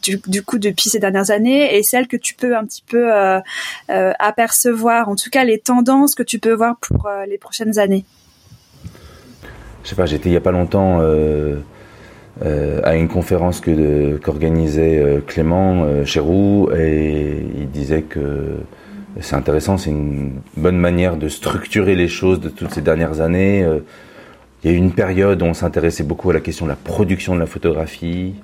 [0.03, 3.11] du, coup depuis ces dernières années et celles que tu peux un petit peu
[3.89, 8.05] apercevoir, en tout cas les tendances que tu peux voir pour les prochaines années
[9.85, 11.01] Je sais pas, j'étais il y a pas longtemps
[12.41, 18.61] à une conférence que qu'organisait Clément Chéroux et il disait que
[19.21, 23.67] c'est intéressant, c'est une bonne manière de structurer les choses de toutes ces dernières années.
[24.63, 26.77] Il y a eu une période où on s'intéressait beaucoup à la question de la
[26.77, 28.35] production de la photographie.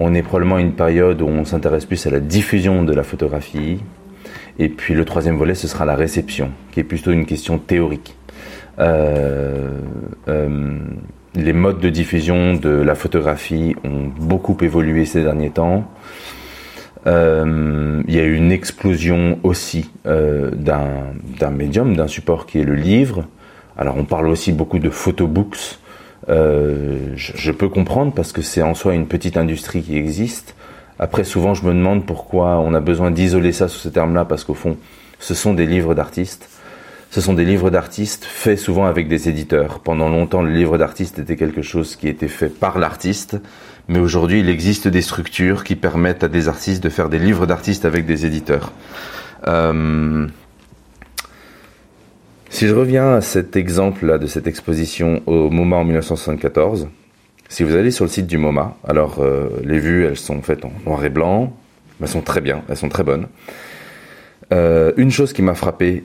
[0.00, 3.02] On est probablement à une période où on s'intéresse plus à la diffusion de la
[3.02, 3.78] photographie.
[4.58, 8.16] Et puis le troisième volet, ce sera la réception, qui est plutôt une question théorique.
[8.78, 9.80] Euh,
[10.28, 10.78] euh,
[11.34, 15.90] les modes de diffusion de la photographie ont beaucoup évolué ces derniers temps.
[17.06, 22.74] Euh, il y a eu une explosion aussi d'un médium, d'un support qui est le
[22.74, 23.26] livre.
[23.76, 25.78] Alors on parle aussi beaucoup de photobooks.
[26.28, 30.56] Euh, je, peux comprendre parce que c'est en soi une petite industrie qui existe.
[30.98, 34.44] Après, souvent, je me demande pourquoi on a besoin d'isoler ça sous ce terme-là, parce
[34.44, 34.78] qu'au fond,
[35.18, 36.48] ce sont des livres d'artistes.
[37.10, 39.80] Ce sont des livres d'artistes faits souvent avec des éditeurs.
[39.80, 43.36] Pendant longtemps, le livre d'artiste était quelque chose qui était fait par l'artiste
[43.88, 47.46] mais aujourd'hui il existe des structures qui permettent à des artistes de faire des livres
[47.46, 48.72] d'artistes avec des éditeurs.
[49.46, 50.26] Euh,
[52.50, 56.88] si je reviens à cet exemple-là de cette exposition au MoMA en 1974,
[57.48, 60.64] si vous allez sur le site du MoMA, alors euh, les vues elles sont faites
[60.64, 61.56] en noir et blanc,
[62.00, 63.26] elles sont très bien, elles sont très bonnes.
[64.52, 66.04] Euh, une chose qui m'a frappé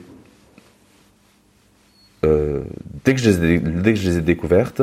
[2.24, 2.60] ai,
[3.04, 4.82] dès que je les ai découvertes,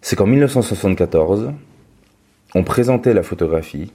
[0.00, 1.52] c'est qu'en 1974,
[2.54, 3.90] on présentait la photographie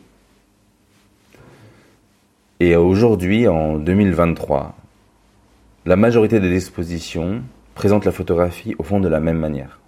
[2.61, 4.75] et aujourd'hui, en 2023,
[5.89, 7.41] la majorité des expositions
[7.73, 9.79] présentent la photographie au fond de la même manière.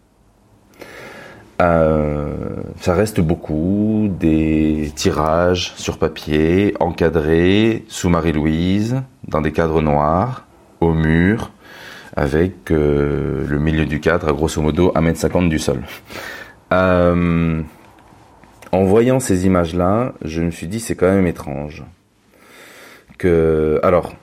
[1.61, 2.33] Euh,
[2.79, 10.47] ça reste beaucoup des tirages sur papier, encadrés sous Marie-Louise, dans des cadres noirs,
[10.79, 11.51] au mur,
[12.15, 15.83] avec euh, le milieu du cadre à grosso modo 1m50 du sol.
[16.73, 17.61] Euh,
[18.71, 21.83] en voyant ces images-là, je me suis dit c'est quand même étrange.
[23.19, 24.15] Que alors,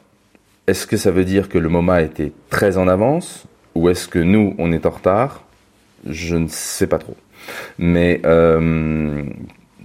[0.68, 4.18] est-ce que ça veut dire que le MoMA était très en avance ou est-ce que
[4.18, 5.42] nous on est en retard?
[6.06, 7.16] Je ne sais pas trop.
[7.78, 9.22] Mais euh,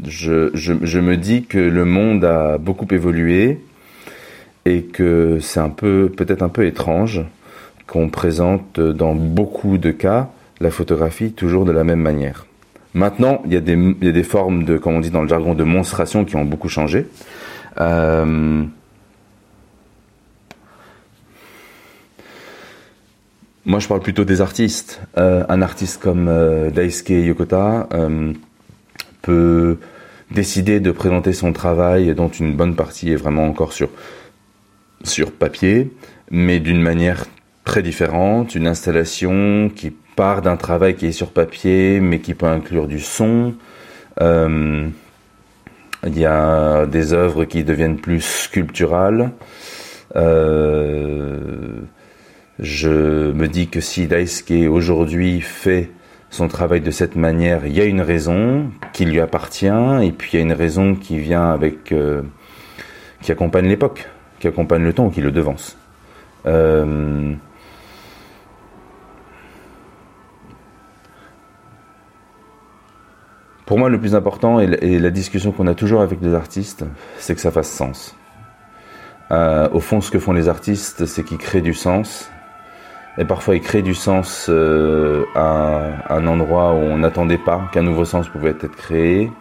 [0.06, 3.62] je, me dis que le monde a beaucoup évolué
[4.66, 7.22] et que c'est peut-être un peu étrange
[7.88, 12.46] qu'on présente dans beaucoup de cas la photographie toujours de la même manière.
[12.94, 15.22] Maintenant, il y, a des, il y a des formes de, comme on dit dans
[15.22, 17.08] le jargon, de monstration qui ont beaucoup changé.
[17.80, 18.66] Euh,
[23.66, 25.02] moi, je parle plutôt des artistes.
[25.18, 28.34] Euh, un artiste comme euh, Daisuke Yokota euh,
[29.22, 29.78] peut
[30.32, 33.90] décider de présenter son travail, dont une bonne partie est vraiment encore sur,
[35.04, 35.92] sur papier,
[36.30, 37.26] mais d'une manière
[37.64, 42.48] très différente, une installation qui part d'un travail qui est sur papier, mais qui peut
[42.48, 43.54] inclure du son.
[44.20, 44.92] Il
[46.06, 49.32] y a des œuvres qui deviennent plus sculpturales.
[52.60, 55.90] Je me dis que si Daisuke aujourd'hui fait
[56.30, 60.32] son travail de cette manière, il y a une raison qui lui appartient, et puis
[60.34, 62.22] il y a une raison qui vient avec, euh,
[63.22, 65.78] qui accompagne l'époque, qui accompagne le temps, qui le devance.
[66.46, 67.34] Euh,
[73.66, 76.84] Pour moi, le plus important et la discussion qu'on a toujours avec les artistes,
[77.18, 78.16] c'est que ça fasse sens.
[79.32, 82.30] Euh, au fond, ce que font les artistes, c'est qu'ils créent du sens.
[83.18, 87.84] Et parfois, ils créent du sens euh, à un endroit où on n'attendait pas qu'un
[87.84, 89.32] nouveau sens pouvait être créé.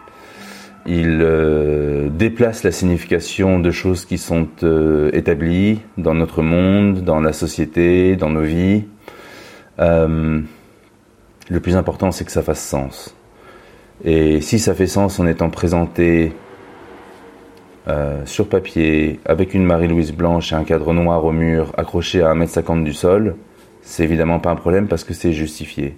[0.85, 4.47] Ils euh, déplacent la signification de choses qui sont
[5.13, 8.83] établies dans notre monde, dans la société, dans nos vies.
[9.79, 10.45] le
[11.61, 13.15] plus important, c'est que ça fasse sens.
[14.03, 16.33] Et si ça fait sens en étant présenté
[17.87, 22.33] euh, sur papier, avec une Marie-Louise blanche et un cadre noir au mur accroché à
[22.33, 23.35] 1m50 du sol,
[23.83, 25.95] c'est évidemment pas un problème parce que c'est justifié.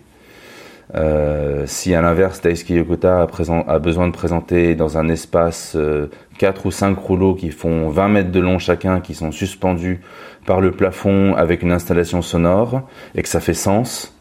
[0.93, 3.27] Euh, si à l'inverse, Daisuke Yokota
[3.67, 6.07] a, besoin de présenter dans un espace euh,
[6.37, 10.01] 4 ou 5 rouleaux qui font 20 mètres de long chacun, qui sont suspendus
[10.45, 12.83] par le plafond avec une installation sonore,
[13.15, 14.13] et que ça fait sens,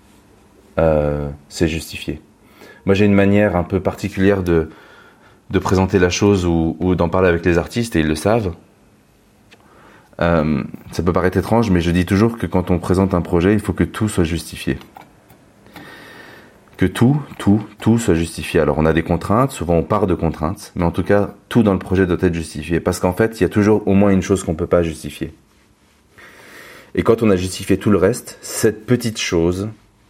[0.78, 2.20] euh, c'est justifié.
[2.86, 4.70] Moi, j'ai une manière un peu particulière de,
[5.50, 8.52] de présenter la chose ou d'en parler avec les artistes et ils le savent.
[10.20, 10.62] Euh,
[10.92, 13.60] ça peut paraître étrange, mais je dis toujours que quand on présente un projet, il
[13.60, 14.78] faut que tout soit justifié.
[16.76, 18.60] que tout, tout, tout soit justifié.
[18.60, 21.62] Alors on a des contraintes, souvent on part de contraintes, mais en tout cas tout
[21.62, 24.10] dans le projet doit être justifié parce qu'en fait il y a toujours au moins
[24.10, 25.32] une chose qu'on peut pas justifier.
[26.96, 29.68] Et quand on a justifié tout le reste, cette petite chose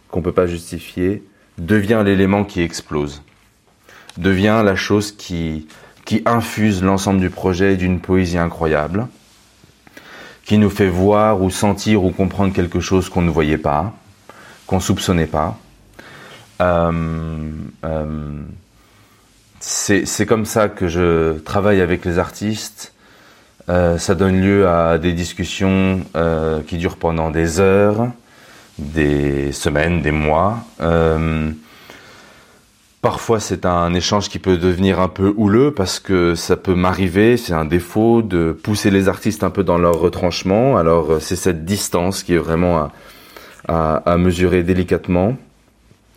[0.09, 1.23] qu'on peut pas justifier
[1.57, 3.21] devient l'élément qui explose,
[4.17, 5.67] devient la chose qui
[6.05, 9.07] qui infuse l'ensemble du projet d'une poésie incroyable,
[10.45, 13.93] qui nous fait voir ou sentir ou comprendre quelque chose qu'on ne voyait pas,
[14.67, 15.57] qu'on soupçonnait pas
[16.61, 17.51] euh,
[17.83, 18.41] euh,
[19.59, 22.93] c'est comme ça que je travaille avec les artistes.
[23.67, 26.01] Euh, ça donne lieu à des discussions
[26.67, 28.09] qui durent pendant des heures,
[28.77, 30.59] des semaines, des mois.
[33.05, 36.75] Euh, parfois, c'est un échange qui peut devenir un peu houleux parce que ça peut
[36.75, 40.77] m'arriver, c'est un défaut de pousser les artistes un peu dans leur retranchement.
[40.77, 42.89] Alors, c'est cette distance qui est vraiment
[43.67, 45.37] à mesurer délicatement.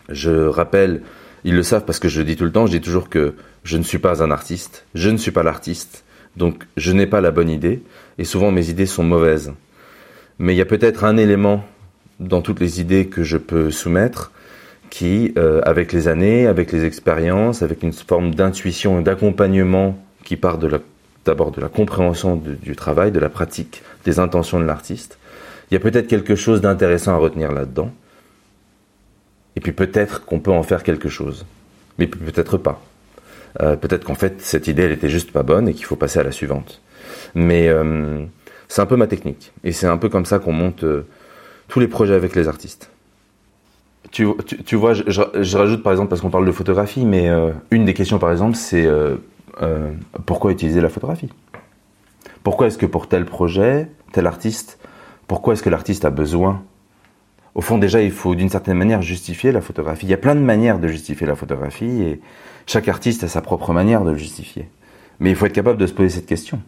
[0.08, 1.02] Je rappelle,
[1.44, 3.34] ils le savent parce que je le dis tout le temps, je dis toujours que
[3.64, 6.04] je ne suis pas un artiste, je ne suis pas l'artiste,
[6.36, 7.82] donc je n'ai pas la bonne idée,
[8.16, 9.52] et souvent mes idées sont mauvaises.
[10.38, 11.64] Mais il y a peut-être un élément
[12.20, 14.32] dans toutes les idées que je peux soumettre
[14.90, 20.36] qui, euh, avec les années, avec les expériences, avec une forme d'intuition et d'accompagnement qui
[20.36, 25.18] part d'abord de la compréhension du travail, de la pratique, des intentions de l'artiste,
[25.70, 27.92] il y a peut-être quelque chose d'intéressant à retenir là-dedans.
[29.56, 31.44] Et puis peut-être qu'on peut en faire quelque chose.
[31.98, 32.80] Mais peut-être pas.
[33.60, 36.20] Euh, peut-être qu'en fait, cette idée, elle était juste pas bonne et qu'il faut passer
[36.20, 36.80] à la suivante.
[37.34, 38.24] Mais euh,
[38.68, 39.52] c'est un peu ma technique.
[39.64, 40.84] Et c'est un peu comme ça qu'on monte
[41.66, 42.90] tous les projets avec les artistes.
[44.10, 44.26] Tu,
[44.64, 47.50] tu, vois, je, je, je, rajoute par exemple, parce qu'on parle de photographie, mais euh,
[47.70, 49.16] une des questions par exemple, c'est euh,
[49.60, 49.92] euh,
[50.24, 51.28] pourquoi utiliser la photographie?
[52.42, 54.78] Pourquoi est-ce que pour tel projet, tel artiste,
[55.26, 56.62] pourquoi est-ce que l'artiste a besoin?
[57.54, 60.06] Au fond, déjà, il faut d'une certaine manière justifier la photographie.
[60.06, 62.20] Il y a plein de manières de justifier la photographie et
[62.66, 64.68] chaque artiste a sa propre manière de le justifier.
[65.20, 66.60] Mais il faut être capable de se poser cette question.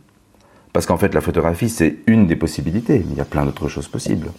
[0.73, 3.05] Parce qu'en fait, la photographie, c'est une des possibilités.
[3.09, 4.31] Il y a plein d'autres choses possibles.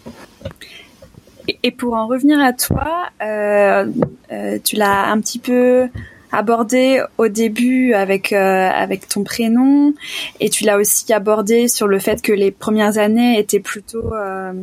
[1.64, 3.86] Et pour en revenir à toi, euh,
[4.32, 5.89] euh, tu l'as un petit peu
[6.32, 9.94] abordé au début avec euh, avec ton prénom
[10.39, 14.54] et tu l'as aussi abordé sur le fait que les premières années étaient plutôt euh,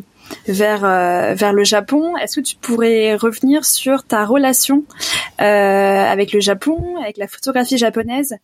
[0.47, 2.17] vers euh, vers le Japon.
[2.17, 4.85] Est-ce que tu pourrais revenir sur ta relation
[5.41, 8.37] euh, avec le Japon, avec la photographie japonaise?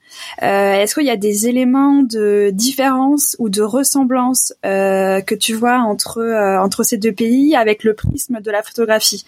[0.42, 5.78] Euh, Est-ce qu'il y a des éléments de différence ou de ressemblance que tu vois
[5.78, 6.22] entre
[6.60, 9.24] entre ces deux pays avec le prisme de la photographie?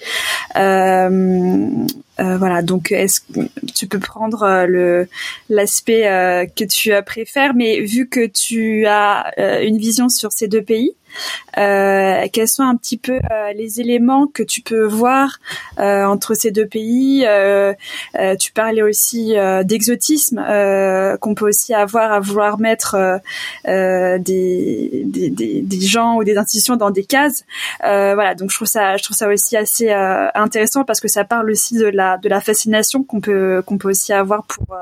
[2.19, 3.21] Voilà, donc est-ce
[3.75, 5.09] tu peux prendre le
[5.49, 6.03] l'aspect
[6.57, 10.95] que tu préfères, mais vu que tu as une vision sur ces deux pays,
[11.59, 15.39] euh, quels sont un petit peu euh, les éléments que tu peux voir
[15.79, 17.73] euh, entre ces deux pays euh,
[18.19, 20.37] euh, Tu parlais aussi d'exotisme
[21.21, 23.21] qu'on peut aussi avoir à vouloir mettre
[23.65, 27.45] des, des, des, des, gens ou des institutions dans des cases.
[27.81, 29.91] voilà, donc je trouve ça, je trouve ça aussi assez
[30.35, 33.91] intéressant parce que ça parle aussi de la de la fascination qu'on peut qu'on peut
[33.91, 34.77] aussi avoir pour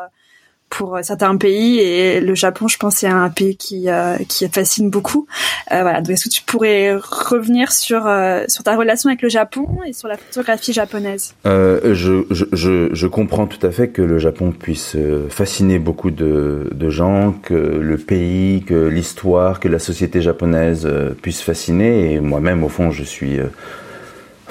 [0.75, 4.91] pour certains pays et le Japon, je pense, c'est un pays qui euh, qui fascine
[4.91, 5.27] beaucoup.
[5.71, 6.01] Euh, voilà.
[6.01, 9.93] Donc, est-ce que tu pourrais revenir sur euh, sur ta relation avec le Japon et
[9.93, 11.35] sur la photographie japonaise?
[11.47, 16.91] Euh, je, je, comprends tout à fait que le Japon puisse euh, fasciner beaucoup de,
[16.91, 22.15] gens, que le pays, que l'histoire, que la société japonaise euh, puisse fasciner.
[22.15, 23.39] Et moi-même, au fond, je suis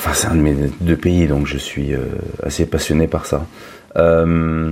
[0.05, 1.95] Enfin, c'est un de mes deux pays, donc je suis
[2.43, 3.45] assez passionné par ça.
[3.95, 4.69] Euh,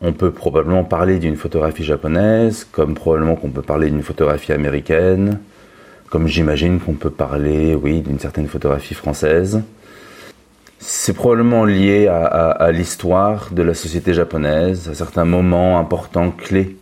[0.00, 5.40] on peut probablement parler d'une photographie japonaise, comme probablement qu'on peut parler d'une photographie américaine,
[6.08, 9.60] comme j'imagine qu'on peut parler, oui, d'une certaine photographie française.
[10.78, 16.30] C'est probablement lié à, à, à l'histoire de la société japonaise, à certains moments importants,
[16.30, 16.76] clés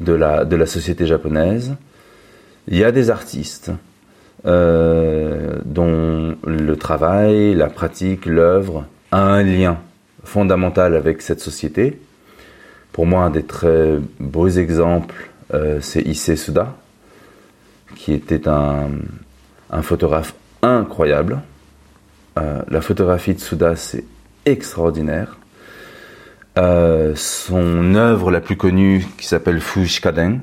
[0.00, 1.74] de la, de la société japonaise.
[2.66, 3.72] Il y a des artistes
[4.44, 9.78] euh, dont le travail, la pratique, l'œuvre a un lien
[10.24, 12.00] fondamental avec cette société,
[12.92, 16.74] pour moi, un des très beaux exemples, euh, c'est Issei Suda,
[17.94, 18.88] qui était un,
[19.82, 21.40] photographe incroyable.
[22.38, 24.04] Euh, la photographie de Suda, c'est
[24.44, 25.38] extraordinaire.
[26.56, 30.40] Son œuvre la plus connue, qui s'appelle Fushikaden,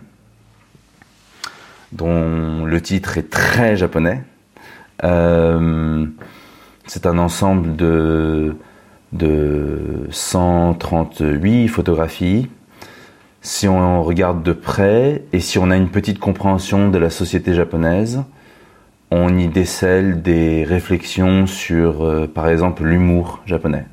[1.92, 4.22] dont le titre est très japonais.
[5.04, 6.06] Euh,
[6.86, 8.56] c'est un ensemble de
[9.12, 12.48] de 138 photographies.
[13.42, 17.56] Si on regarde de près et si on a une petite compréhension de la société
[17.56, 18.24] japonaise,
[19.12, 23.86] on y décèle des réflexions sur, euh, par exemple, l'humour japonais,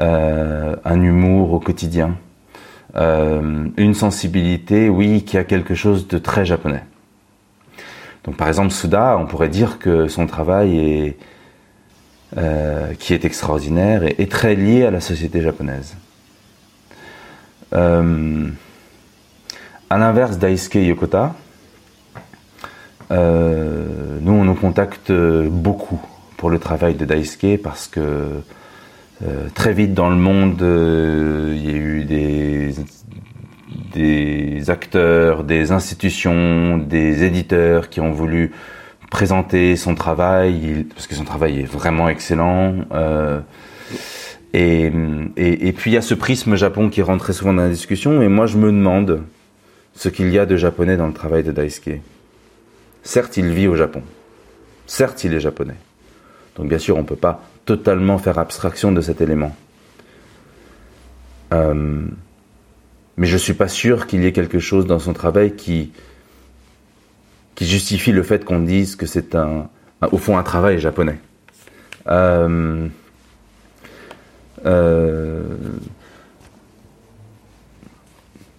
[0.00, 2.16] euh, un humour au quotidien,
[2.96, 6.82] une sensibilité, oui, qui a quelque chose de très japonais.
[8.28, 11.16] Donc, par exemple, Suda, on pourrait dire que son travail est,
[12.98, 15.96] qui est extraordinaire, et est très lié à la société japonaise.
[17.72, 18.02] à
[19.90, 21.34] l'inverse d'Aisuke Yokota,
[23.10, 26.00] euh, nous, on nous contacte beaucoup
[26.36, 28.42] pour le travail de Daisuke parce que
[29.26, 32.74] euh, très vite dans le monde, euh, il y a eu des,
[33.92, 38.52] des acteurs, des institutions, des éditeurs qui ont voulu
[39.10, 42.74] présenter son travail, parce que son travail est vraiment excellent.
[42.92, 43.40] Euh,
[44.54, 44.90] et,
[45.36, 48.22] et, puis il y a ce prisme Japon qui rentre très souvent dans la discussion,
[48.22, 49.22] et moi je me demande
[49.94, 52.00] ce qu'il y a de japonais dans le travail de Daisuke.
[53.02, 54.02] Certes, il vit au Japon.
[54.86, 55.76] Certes, il est japonais.
[56.56, 59.54] Donc bien sûr, on ne peut pas totalement faire abstraction de cet élément.
[61.52, 62.06] Euh,
[63.18, 65.92] mais je ne suis pas sûr qu'il y ait quelque chose dans son travail qui,
[67.60, 69.68] justifie le fait qu'on dise que c'est un,
[70.12, 71.18] au fond un travail japonais.
[72.06, 72.86] Euh,
[74.64, 75.42] euh,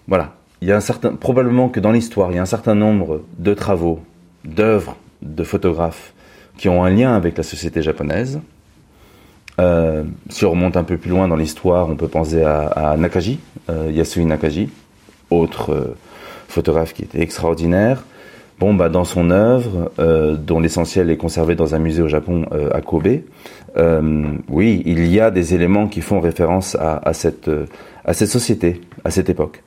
[0.05, 0.35] voilà.
[0.61, 3.23] Il y a un certain, probablement que dans l'histoire, il y a un certain nombre
[3.37, 4.01] de travaux
[4.43, 6.13] d'œuvres de photographes
[6.57, 8.41] qui ont un lien avec la société japonaise.
[9.59, 13.39] Euh, si on remonte un peu plus loin dans l'histoire, on peut penser à, Nakaji,
[13.69, 14.69] euh, Yasui Nakaji,
[15.29, 15.95] autre euh,
[16.47, 18.05] photographe qui était extraordinaire.
[18.59, 22.81] Bon, bah, dans son œuvre, dont l'essentiel est conservé dans un musée au Japon à
[22.81, 23.21] Kobe,
[24.49, 27.49] oui, il y a des éléments qui font référence à, cette,
[28.11, 29.63] société, à cette époque.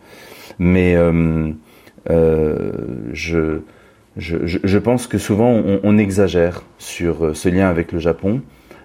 [0.58, 0.94] Mais
[3.14, 3.58] je,
[4.76, 8.42] pense que souvent on, exagère sur ce lien avec le Japon,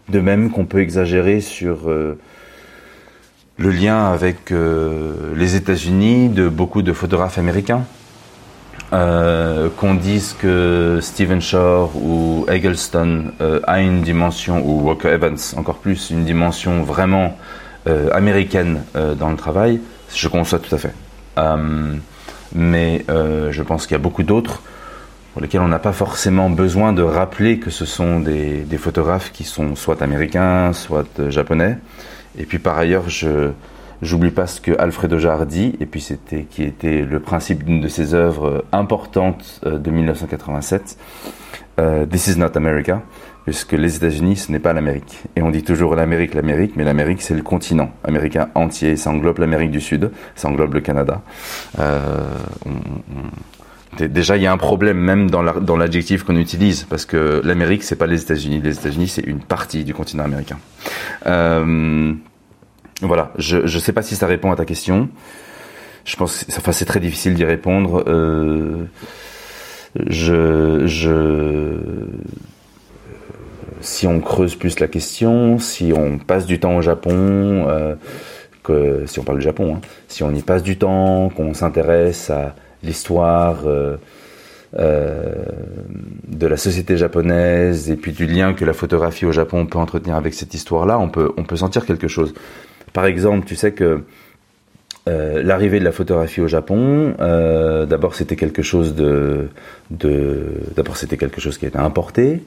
[0.09, 2.17] de même qu'on peut exagérer sur euh,
[3.57, 7.83] le lien avec euh, les États-Unis de beaucoup de photographes américains.
[8.91, 13.33] qu'on dise que Stephen Shore ou Eggleston
[13.63, 17.37] a une dimension, ou Walker Evans encore plus, une dimension vraiment
[18.13, 18.83] américaine
[19.19, 19.81] dans le travail,
[20.15, 20.93] je conçois tout à fait.
[22.55, 24.61] mais je pense qu'il y a beaucoup d'autres
[25.41, 29.75] lesquels on n'a pas forcément besoin de rappeler que ce sont des, photographes qui sont
[29.75, 31.77] soit américains, soit euh, japonais.
[32.37, 33.51] Et puis par ailleurs, je
[34.01, 37.87] j'oublie pas ce que Alfredo Jardi, et puis c'était qui était le principe d'une de
[37.87, 40.97] ses œuvres importantes euh, de 1987,
[41.79, 43.01] euh, This is not America,
[43.45, 45.23] puisque les États-Unis, ce n'est pas l'Amérique.
[45.35, 48.97] Et on dit toujours l'Amérique, l'Amérique, mais l'Amérique, c'est le continent américain entier.
[48.97, 51.21] Ça englobe l'Amérique du Sud, ça englobe le Canada.
[51.79, 52.27] Euh,
[53.99, 57.95] Déjà, il y a un problème même dans l'adjectif qu'on utilise, parce que l'Amérique, c'est
[57.95, 58.61] pas les États-Unis.
[58.63, 60.59] Les États-Unis, c'est une partie du continent américain.
[61.25, 62.13] Euh,
[63.01, 65.09] voilà, je ne sais pas si ça répond à ta question.
[66.05, 68.03] Je pense, enfin, c'est très difficile d'y répondre.
[68.07, 68.85] Euh,
[70.07, 71.75] je, je,
[73.81, 77.95] si on creuse plus la question, si on passe du temps au Japon, euh,
[78.63, 82.29] que si on parle du Japon, hein, si on y passe du temps, qu'on s'intéresse
[82.29, 83.97] à l'histoire euh,
[84.77, 85.33] euh,
[86.27, 90.15] de la société japonaise et puis du lien que la photographie au Japon peut entretenir
[90.15, 92.33] avec cette histoire-là, on peut, on peut sentir quelque chose.
[92.93, 94.03] Par exemple, tu sais que
[95.07, 99.47] euh, l'arrivée de la photographie au Japon, d'abord c'était quelque chose de,
[99.89, 102.43] d'abord c'était quelque chose qui a été importé.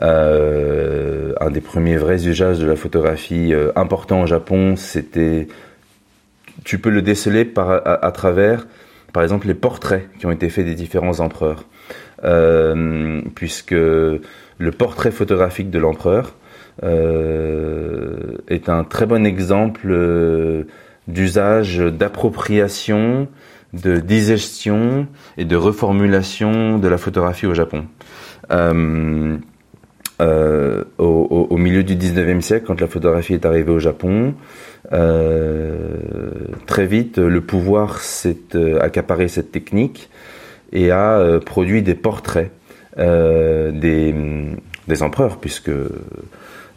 [0.00, 5.48] un des premiers vrais usages de la photographie important au Japon, c'était,
[6.64, 8.66] tu peux le déceler par à travers
[9.16, 11.64] par exemple les portraits qui ont été faits des différents empereurs,
[12.22, 16.34] euh, puisque le portrait photographique de l'empereur
[16.82, 20.64] euh, est un très bon exemple euh,
[21.08, 23.28] d'usage d'appropriation,
[23.72, 25.06] de digestion
[25.38, 27.86] et de reformulation de la photographie au Japon.
[30.18, 34.34] Au, milieu du 19e siècle, quand la photographie est arrivée au Japon,
[34.92, 35.96] euh,
[36.66, 40.08] très vite, le pouvoir s'est euh, accaparé cette technique
[40.72, 42.50] et a euh, produit des portraits
[42.98, 44.14] des,
[44.88, 45.70] des empereurs, puisque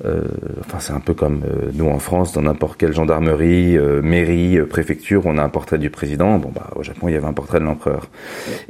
[0.04, 5.38] enfin, c'est un peu comme nous en France, dans n'importe quelle gendarmerie, mairie, préfecture, on
[5.38, 6.38] a un portrait du président.
[6.38, 8.10] Bon, bah, au Japon, il y avait un portrait de l'empereur.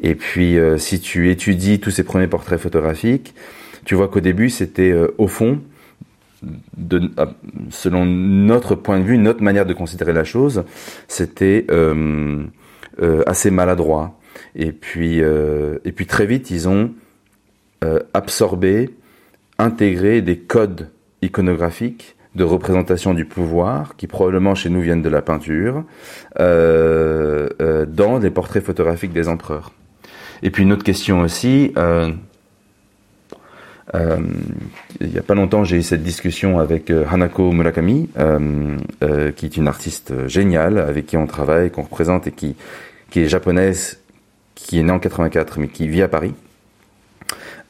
[0.03, 3.33] Et puis, si tu étudies tous ces premiers portraits photographiques,
[3.89, 5.61] tu vois qu'au début, c'était au fond
[6.77, 7.09] de,
[7.71, 10.63] selon notre point de vue, notre manière de considérer la chose,
[11.07, 12.43] c'était euh,
[13.01, 14.19] euh, assez maladroit.
[14.53, 16.91] Et puis, euh, et puis très vite, ils ont
[18.13, 18.91] absorber,
[19.57, 20.91] intégrer des codes
[21.23, 25.83] iconographiques de représentation du pouvoir, qui probablement chez nous viennent de la peinture,
[26.39, 29.71] euh, euh, dans des portraits photographiques des empereurs.
[30.43, 32.11] Et puis une autre question aussi, euh,
[33.93, 38.09] il n'y a pas longtemps j'ai eu cette discussion avec Hanako Murakami,
[39.35, 42.55] qui est une artiste géniale, avec qui on travaille, qu'on représente et qui,
[43.15, 43.99] est japonaise,
[44.53, 46.33] qui est née en 84 mais qui vit à Paris.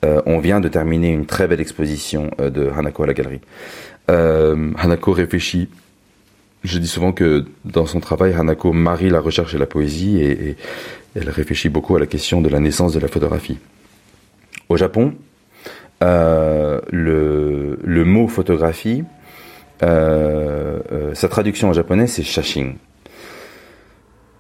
[0.03, 3.41] on vient de terminer une très belle exposition de Hanako à la galerie.
[4.09, 5.69] Euh, Hanako réfléchit.
[6.63, 10.57] Je dis souvent que dans son travail, Hanako marie la recherche et la poésie et,
[11.15, 13.57] elle réfléchit beaucoup à la question de la naissance de la photographie.
[14.67, 15.15] Au Japon,
[16.03, 19.03] euh, le, mot photographie,
[19.83, 22.73] euh, sa traduction en japonais, c'est shashin.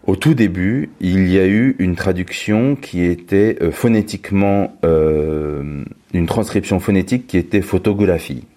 [0.05, 7.27] Au tout début, il y a eu une traduction qui était phonétiquement, une transcription phonétique
[7.27, 8.47] qui était photographie.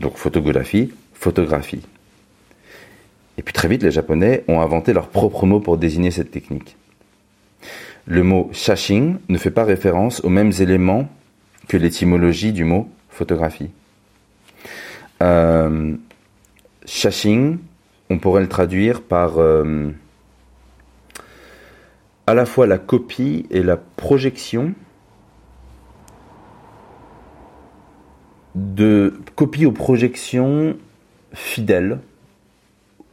[0.00, 1.82] Donc photographie, photographie.
[3.38, 6.76] Et puis très vite, les Japonais ont inventé leur propre mot pour désigner cette technique.
[8.06, 11.08] Le mot shashin ne fait pas référence aux mêmes éléments
[11.68, 13.70] que l'étymologie du mot photographie.
[15.22, 15.96] Euh,
[18.08, 19.90] on pourrait le traduire par euh,
[22.26, 24.74] à la fois la copie et la projection
[28.54, 30.76] de copie aux projections
[31.32, 32.00] fidèles,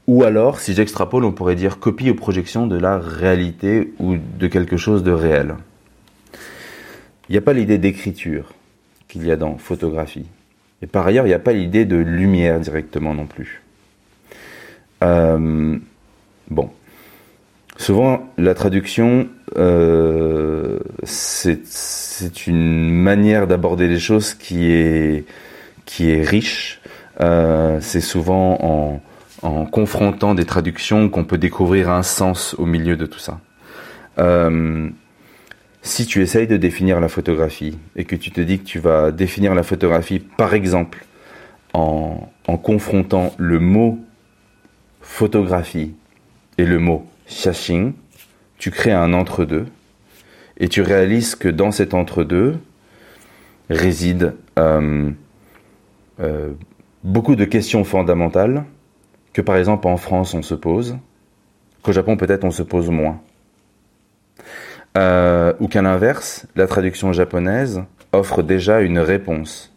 [0.08, 4.48] ou alors, si j'extrapole, on pourrait dire copie aux projections de la réalité ou de
[4.48, 5.56] quelque chose de réel.
[7.30, 8.54] Il n'y a pas l'idée d'écriture
[9.08, 10.26] qu'il y a dans photographie.
[10.82, 13.62] Et par ailleurs, il n'y a pas l'idée de lumière directement non plus.
[15.04, 15.78] Euh,
[16.50, 16.70] bon.
[17.78, 25.26] Souvent, la traduction, euh, c'est une manière d'aborder les choses qui est,
[26.00, 26.82] riche.
[27.22, 29.02] Euh, c'est souvent en,
[29.48, 33.40] en, confrontant des traductions qu'on peut découvrir un sens au milieu de tout ça.
[35.86, 39.12] Si tu essayes de définir la photographie et que tu te dis que tu vas
[39.12, 41.06] définir la photographie, par exemple,
[41.74, 42.30] en,
[42.64, 44.00] confrontant le mot
[45.02, 45.94] photographie
[46.58, 47.92] et le mot shashin,
[48.58, 49.66] tu crées un entre-deux
[50.58, 52.60] et tu réalises que dans cet entre-deux
[53.70, 55.12] résident euh,
[56.22, 56.54] euh,
[57.04, 58.64] beaucoup de questions fondamentales
[59.34, 60.98] que par exemple en France on se pose,
[61.82, 63.20] qu'au Japon peut-être on se pose moins.
[64.96, 67.82] Euh, ou qu'à l'inverse, la traduction japonaise
[68.12, 69.74] offre déjà une réponse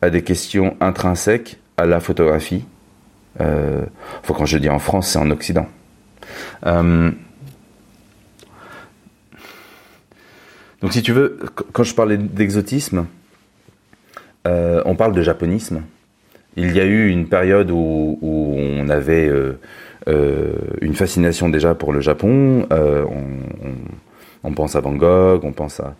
[0.00, 2.64] à des questions intrinsèques à la photographie.
[3.40, 3.82] Euh,
[4.26, 5.68] quand je dis en France, c'est en Occident.
[6.66, 7.10] Euh,
[10.80, 11.38] donc si tu veux,
[11.72, 13.06] quand je parlais d'exotisme,
[14.46, 15.82] euh, on parle de japonisme.
[16.56, 22.00] Il y a eu une période où, on avait euh, une fascination déjà pour le
[22.00, 22.66] Japon.
[22.70, 23.72] On,
[24.50, 25.94] pense à Van Gogh, on pense à...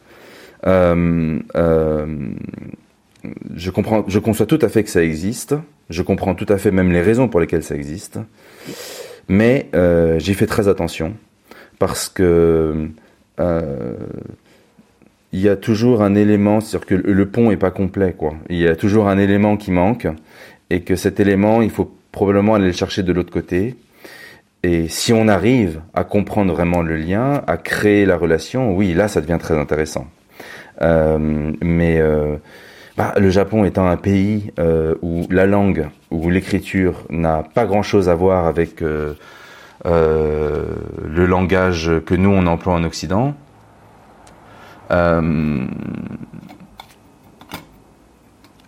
[3.54, 5.54] je comprends, je conçois tout à fait que ça existe.
[5.90, 8.18] Je comprends tout à fait même les raisons pour lesquelles ça existe.
[9.28, 11.14] Mais euh, j'ai fait très attention
[11.78, 12.88] parce que
[13.40, 13.96] euh,
[15.32, 18.34] il y a toujours un élément, c'est-à-dire que le pont est pas complet, quoi.
[18.48, 20.06] Il y a toujours un élément qui manque
[20.70, 23.76] et que cet élément, il faut probablement aller le chercher de l'autre côté.
[24.64, 29.08] Et si on arrive à comprendre vraiment le lien, à créer la relation, oui, là,
[29.08, 30.06] ça devient très intéressant.
[30.82, 32.36] Euh, mais euh,
[32.96, 38.08] bah, le Japon étant un pays euh, où la langue, où l'écriture n'a pas grand-chose
[38.08, 39.16] à voir avec le
[41.26, 43.34] langage que nous on emploie en Occident.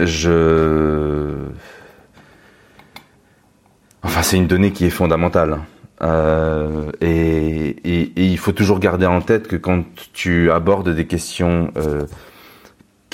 [0.00, 1.36] je,
[4.02, 5.58] enfin, c'est une donnée qui est fondamentale.
[6.04, 11.72] Et, et, il faut toujours garder en tête que quand tu abordes des questions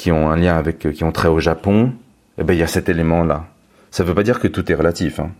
[0.00, 1.92] qui ont un lien avec, euh, qui ont trait au Japon,
[2.38, 3.44] eh ben, il y a cet élément-là.
[3.90, 5.30] Ça ne veut pas dire que tout est relatif, hein.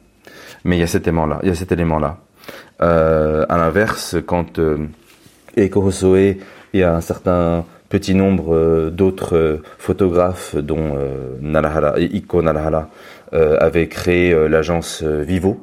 [0.65, 1.39] mais il y a cet élément-là.
[1.43, 2.19] Il y a cet élément-là.
[2.83, 4.87] Euh, à l'inverse, quand euh,
[5.57, 6.37] Eiko Hosoe
[6.75, 10.99] et un certain petit nombre euh, d'autres photographes, dont
[11.41, 12.91] Narahara, Iko Narahara,
[13.33, 15.59] avaient créé l'agence Vivo.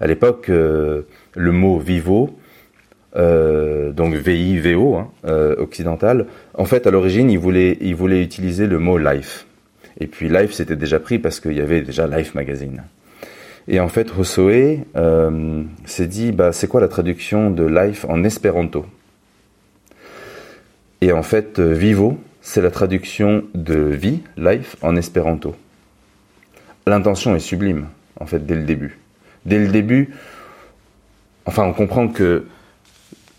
[0.00, 1.04] À l'époque, le
[1.36, 2.38] mot Vivo
[3.16, 6.26] euh, donc VI, VO, hein, euh, occidental.
[6.54, 9.46] En fait, à l'origine, il voulait, il voulait utiliser le mot life.
[9.98, 12.82] Et puis life, c'était déjà pris parce qu'il y avait déjà Life Magazine.
[13.68, 18.22] Et en fait, Hosoe euh, s'est dit, bah, c'est quoi la traduction de life en
[18.22, 18.84] espéranto?
[21.00, 25.56] Et en fait, vivo, c'est la traduction de vie, life, en espéranto.
[26.86, 27.86] L'intention est sublime,
[28.20, 28.98] en fait, dès le début.
[29.46, 30.14] Dès le début,
[31.46, 32.46] enfin, on comprend que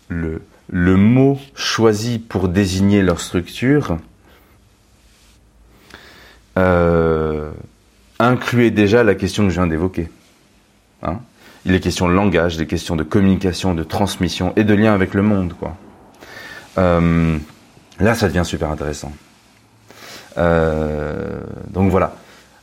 [0.08, 0.40] le,
[0.96, 3.98] mot choisi pour désigner leur structure
[6.56, 7.50] euh,
[8.18, 10.08] incluait déjà la question que je viens d'évoquer.
[11.02, 11.20] Hein
[11.64, 15.12] il est question de langage, des questions de communication, de transmission et de lien avec
[15.12, 15.52] le monde.
[16.78, 17.36] Euh,
[18.00, 19.12] là, ça devient super intéressant.
[20.38, 22.14] Euh, donc voilà.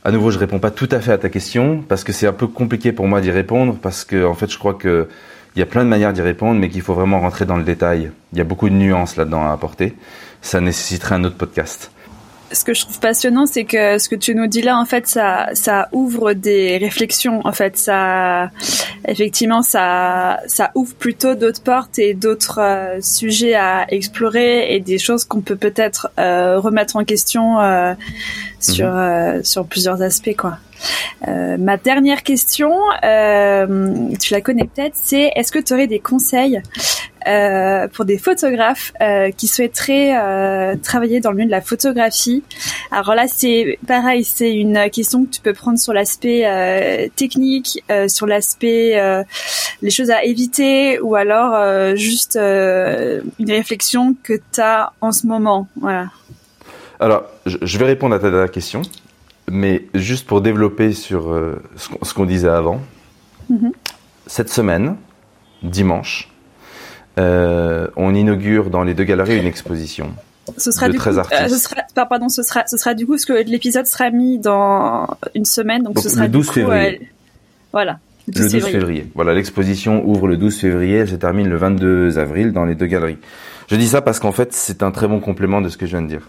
[0.06, 2.32] À nouveau, je réponds pas tout à fait à ta question parce que c'est un
[2.32, 5.08] peu compliqué pour moi d'y répondre parce que en fait, je crois que
[5.56, 7.64] il y a plein de manières d'y répondre, mais qu'il faut vraiment rentrer dans le
[7.64, 8.12] détail.
[8.32, 9.96] Il y a beaucoup de nuances là-dedans à apporter.
[10.42, 11.90] Ça nécessiterait un autre podcast
[12.52, 15.06] ce que je trouve passionnant, c'est que ce que tu nous dis là, en fait,
[15.06, 17.40] ça, ça ouvre des réflexions.
[17.44, 18.50] En fait, ça,
[19.06, 24.98] effectivement, ça, ça ouvre plutôt d'autres portes et d'autres euh, sujets à explorer et des
[24.98, 27.94] choses qu'on peut peut-être euh, remettre en question euh,
[28.60, 29.44] sur mhm.
[29.44, 30.58] sur plusieurs aspects, quoi.
[31.26, 32.72] ma dernière question,
[33.02, 36.60] tu la connais peut-être, c'est est-ce que tu aurais des conseils
[37.26, 42.44] euh, pour des photographes euh, qui souhaiteraient euh, travailler dans le milieu de la photographie.
[42.90, 48.26] Alors là, c'est pareil, c'est une question que tu peux prendre sur l'aspect technique, sur
[48.26, 49.24] l'aspect
[49.82, 55.68] les choses à éviter, ou alors juste une réflexion que tu as en ce moment.
[55.80, 56.06] Voilà.
[57.00, 58.82] Alors, je vais répondre à ta dernière question,
[59.50, 61.34] mais juste pour développer sur
[62.02, 62.80] ce qu'on disait avant.
[63.50, 63.72] Mm-hmm.
[64.26, 64.96] Cette semaine,
[65.62, 66.30] dimanche,
[67.18, 70.14] euh, on inaugure dans les deux galeries une exposition.
[70.58, 73.26] Ce sera du coup, euh, ce sera, pardon, ce sera, ce sera du coup ce
[73.26, 77.00] que l'épisode sera mis dans une semaine, donc, ce sera le 12 février.
[77.00, 77.04] Euh,
[77.72, 77.98] voilà.
[78.28, 79.06] Le 12, février.
[79.14, 82.86] Voilà, l'exposition ouvre le 12 février, elle se termine le 22 avril dans les deux
[82.86, 83.18] galeries.
[83.68, 85.92] Je dis ça parce qu'en fait, c'est un très bon complément de ce que je
[85.92, 86.28] viens de dire.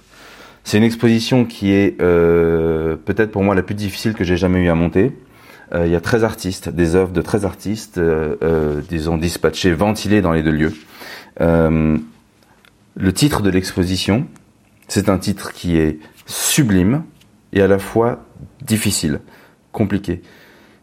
[0.63, 4.59] C'est une exposition qui est euh, peut-être pour moi la plus difficile que j'ai jamais
[4.59, 5.11] eu à monter.
[5.73, 9.73] Euh, il y a 13 artistes, des œuvres de 13 artistes, euh, euh, disons dispatchées,
[9.73, 10.73] ventilées dans les deux lieux.
[11.39, 14.27] le titre de l'exposition,
[14.87, 17.03] c'est un titre qui est sublime
[17.53, 18.25] et à la fois
[18.61, 19.19] difficile,
[19.71, 20.21] compliqué.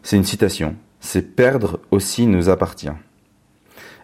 [0.01, 0.75] C'est une citation.
[1.01, 2.95] C'est perdre aussi nous appartient.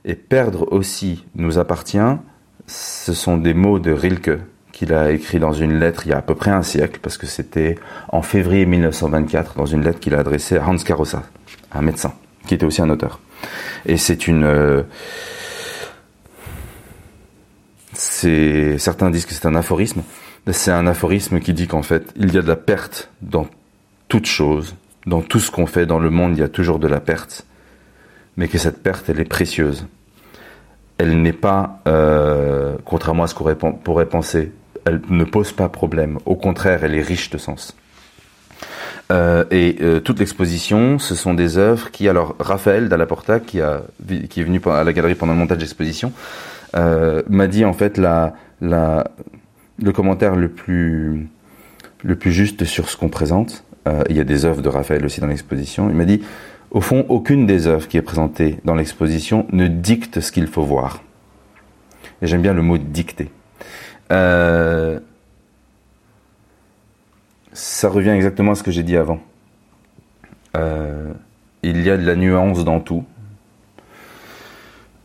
[0.03, 1.99] Et perdre aussi nous appartient,
[2.67, 4.39] ce sont des mots de Rilke,
[4.71, 7.17] qu'il a écrit dans une lettre il y a à peu près un siècle, parce
[7.17, 7.77] que c'était
[8.09, 11.23] en février 1924, dans une lettre qu'il a adressée à Hans Carossa,
[11.71, 12.13] un médecin,
[12.47, 13.19] qui était aussi un auteur.
[13.85, 14.43] Et c'est une...
[14.43, 14.83] Euh,
[18.77, 20.03] certains disent que c'est un aphorisme.
[20.51, 23.47] C'est un aphorisme qui dit qu'en fait, il y a de la perte dans
[24.07, 26.87] toute chose, dans tout ce qu'on fait dans le monde, il y a toujours de
[26.87, 27.45] la perte,
[28.37, 29.87] mais que cette perte, elle est précieuse.
[30.97, 34.51] Elle n'est pas, euh, contrairement à ce qu'on pourrait penser,
[34.85, 36.19] elle ne pose pas problème.
[36.25, 37.75] Au contraire, elle est riche de sens.
[39.11, 43.81] Euh, et euh, toute l'exposition, ce sont des œuvres qui, alors Raphaël Dallaporta, qui, a,
[44.29, 46.13] qui est venu à la galerie pendant le montage d'exposition,
[46.75, 51.27] euh, m'a dit en fait la, le commentaire le plus,
[52.03, 53.65] le plus juste sur ce qu'on présente.
[54.09, 55.89] il y a des œuvres de Raphaël aussi dans l'exposition.
[55.89, 56.21] Il m'a dit,
[56.69, 60.63] au fond, aucune des œuvres qui est présentée dans l'exposition ne dicte ce qu'il faut
[60.63, 61.01] voir.
[62.21, 63.29] Et j'aime bien le mot dicter.
[64.11, 64.99] Euh,
[67.53, 69.19] ça revient exactement à ce que j'ai dit avant.
[70.55, 71.11] Euh,
[71.63, 73.05] il y a de la nuance dans tout.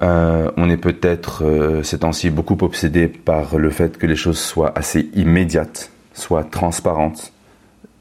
[0.03, 4.77] Euh, on est peut-être ces temps-ci beaucoup obsédé par le fait que les choses soient
[4.77, 7.33] assez immédiates, soient transparentes.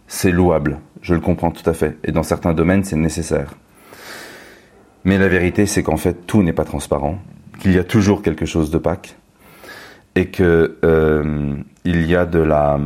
[0.08, 1.98] C'est louable, je le comprends tout à fait.
[2.04, 3.54] Et dans certains domaines, c'est nécessaire.
[5.04, 7.20] Mais la vérité, c'est qu'en fait, tout n'est pas transparent,
[7.60, 9.16] qu'il y a toujours quelque chose d'opaque,
[10.16, 12.80] et que euh, il y a de la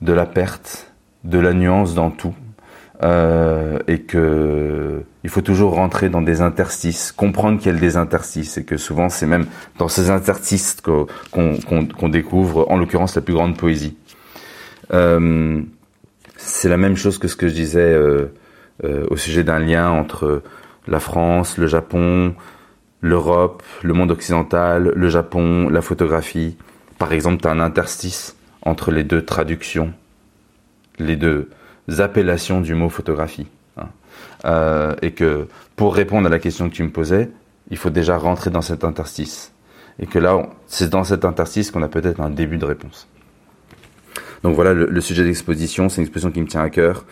[0.00, 0.92] de la perte,
[1.24, 2.34] de la nuance dans tout,
[3.02, 7.96] euh, et que il faut toujours rentrer dans des interstices, comprendre qu'il y a des
[7.96, 9.46] interstices, et que souvent c'est même
[9.78, 13.96] dans ces interstices qu'on découvre, en l'occurrence, la plus grande poésie.
[14.92, 15.62] Euh,
[16.36, 18.26] c'est la même chose que ce que je disais euh,
[18.84, 20.42] euh, au sujet d'un lien entre
[20.86, 22.34] la France, le Japon,
[23.04, 26.56] l'Europe, le monde occidental, le Japon, la photographie.
[26.98, 29.92] Par exemple, tu as un interstice entre les deux traductions,
[30.98, 31.50] les deux
[31.98, 33.46] appellations du mot photographie.
[33.76, 33.88] Hein.
[34.46, 37.30] Euh, et que pour répondre à la question que tu me posais,
[37.70, 39.52] il faut déjà rentrer dans cet interstice.
[39.98, 43.06] Et que là, c'est dans cet interstice qu'on a peut-être un début de réponse.
[44.42, 47.04] Donc voilà le, le sujet d'exposition, c'est une exposition qui me tient à cœur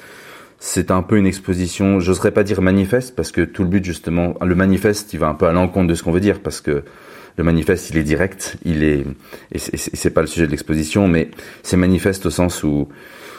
[0.64, 4.36] c'est un peu une exposition, j'oserais pas dire manifeste, parce que tout le but justement,
[4.40, 6.84] le manifeste, il va un peu à l'encontre de ce qu'on veut dire, parce que
[7.36, 9.04] le manifeste, il est direct, il est,
[9.50, 11.32] et c'est pas le sujet de l'exposition, mais
[11.64, 12.88] c'est manifeste au sens où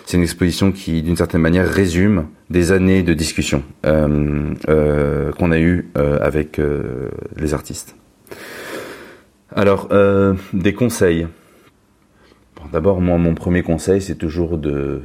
[0.05, 5.53] c'est une exposition qui, d'une certaine manière, résume des années de discussion euh, euh, qu'on
[5.53, 7.07] a eues euh, avec euh,
[7.38, 7.95] les artistes.
[9.55, 11.26] Alors, euh, des conseils.
[12.57, 15.03] Bon, D'abord, moi, mon premier conseil, c'est toujours de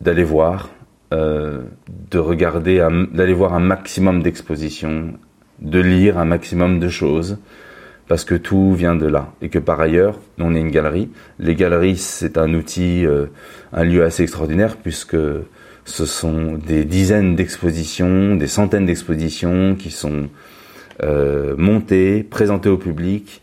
[0.00, 0.70] d'aller voir,
[1.14, 1.62] euh,
[2.10, 5.12] de regarder, d'aller voir un maximum d'expositions,
[5.60, 7.38] de lire un maximum de choses,
[8.08, 9.32] parce que tout vient de là.
[9.40, 11.08] Et que par ailleurs, on est une galerie.
[11.38, 13.26] Les galeries, c'est un outil, euh,
[13.72, 15.16] un lieu assez extraordinaire, puisque
[15.84, 20.28] ce sont des dizaines d'expositions, des centaines d'expositions qui sont
[21.02, 23.40] euh, montées, présentées au public,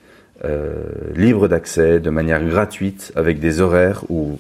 [1.16, 4.40] libres d'accès, de manière gratuite, avec des horaires où,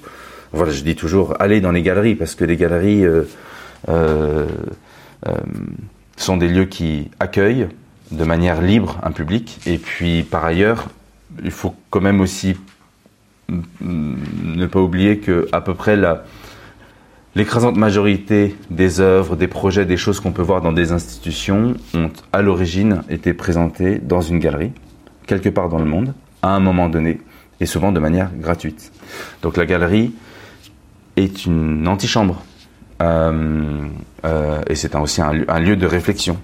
[0.53, 3.23] voilà, je dis toujours, allez dans les galeries, parce que les galeries euh,
[3.89, 4.47] euh,
[5.27, 5.33] euh,
[6.17, 7.67] sont des lieux qui accueillent
[8.11, 9.59] de manière libre un public.
[9.65, 10.87] Et puis, par ailleurs,
[11.43, 12.57] il faut quand même aussi
[13.81, 16.23] ne pas oublier que à peu près la
[17.35, 22.11] l'écrasante majorité des œuvres, des projets, des choses qu'on peut voir dans des institutions ont
[22.33, 24.73] à l'origine été présentées dans une galerie,
[25.27, 27.21] quelque part dans le monde, à un moment donné,
[27.61, 28.91] et souvent de manière gratuite.
[29.41, 30.13] Donc la galerie
[31.23, 32.43] est une antichambre.
[33.01, 33.87] Euh,
[34.25, 36.39] euh, et c'est aussi un, lieu- de réflexion.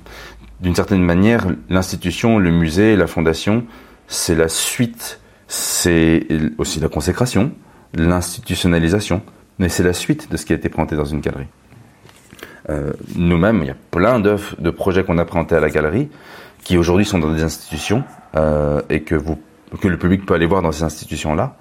[0.62, 3.66] D'une certaine manière, l'institution, le musée, la fondation,
[4.08, 6.26] c'est la suite, c'est
[6.58, 7.52] aussi la consécration,
[7.94, 9.22] l'institutionnalisation,
[9.60, 11.46] mais c'est la suite de ce qui a été présenté dans une galerie.
[12.70, 16.10] Euh, Nous-mêmes, il y a plein d'œuvres, de projets qu'on a présentés à la galerie,
[16.64, 18.04] qui aujourd'hui sont dans des institutions
[18.90, 19.16] et que
[19.88, 21.56] le public peut aller voir dans ces institutions-là.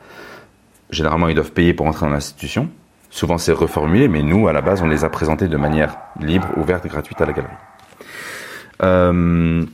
[0.90, 2.68] Généralement, ils doivent payer pour entrer dans l'institution.
[3.10, 6.48] Souvent, c'est reformulé, mais nous, à la base, on les a présentés de manière libre,
[6.56, 7.52] ouverte, gratuite à la galerie.
[8.82, 9.64] Euh,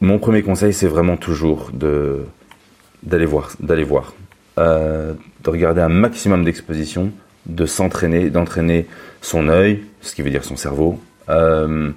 [0.00, 4.14] mon premier conseil, c'est vraiment toujours d'aller voir, d'aller voir,
[4.58, 7.12] euh, de regarder un maximum d'expositions,
[7.46, 8.86] de s'entraîner, d'entraîner
[9.20, 11.00] son œil, ce qui veut dire son cerveau.
[11.28, 11.90] Euh,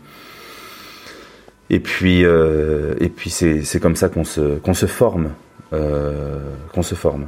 [1.70, 5.30] et puis, et puis c'est comme ça qu'on se qu'on se forme,
[5.70, 7.28] qu'on se forme.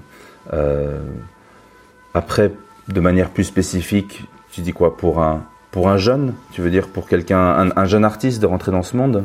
[2.14, 2.52] Après,
[2.88, 6.88] de manière plus spécifique, tu dis quoi pour un pour un jeune Tu veux dire
[6.90, 9.24] pour quelqu'un, un, un jeune artiste de rentrer dans ce monde?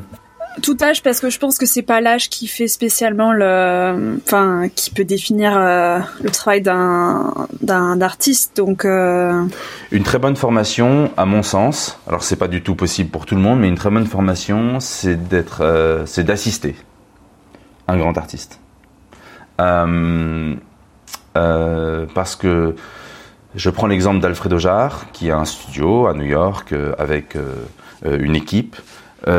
[0.62, 4.68] Tout âge, parce que je pense que c'est pas l'âge qui fait spécialement le, enfin,
[4.74, 8.56] qui peut définir euh, le travail d'un d'un artiste.
[8.56, 9.44] Donc, euh,
[9.90, 13.34] Une très bonne formation, à mon sens, alors c'est pas du tout possible pour tout
[13.34, 16.74] le monde, mais une très bonne formation, c'est d'être, euh, c'est d'assister
[17.86, 18.58] un grand artiste.
[21.36, 22.74] Euh, parce que
[23.54, 27.66] je prends l'exemple d'Alfredo Jarre, qui a un studio à New York euh, avec euh,
[28.04, 28.76] une équipe.
[29.26, 29.32] Il,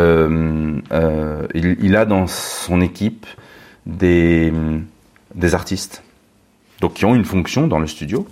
[1.95, 3.25] a dans son équipe
[3.85, 4.51] des,
[5.33, 6.03] des artistes,
[6.81, 8.27] donc qui ont une fonction dans le studio.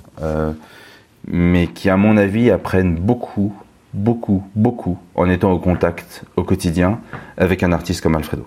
[1.28, 3.56] mais qui, à mon avis, apprennent beaucoup,
[3.94, 7.00] beaucoup, beaucoup en étant au contact au quotidien
[7.38, 8.46] avec un artiste comme Alfredo.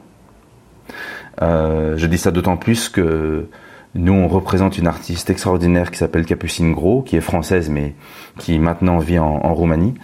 [1.41, 3.49] Je dis ça d'autant plus que
[3.95, 7.95] nous, on représente une artiste extraordinaire qui s'appelle Capucine Gros, qui est française, mais
[8.39, 9.95] qui maintenant vit en, Roumanie.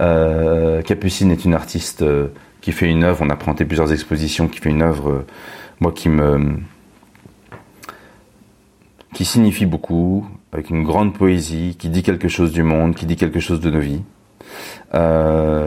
[0.00, 2.28] Euh, Capucine est une artiste euh,
[2.62, 5.26] qui fait une œuvre, on a présenté plusieurs expositions, qui fait une œuvre, euh,
[5.80, 6.56] moi, qui me
[9.12, 13.14] qui signifie beaucoup, avec une grande poésie, qui dit quelque chose du monde, qui dit
[13.14, 14.02] quelque chose de nos vies.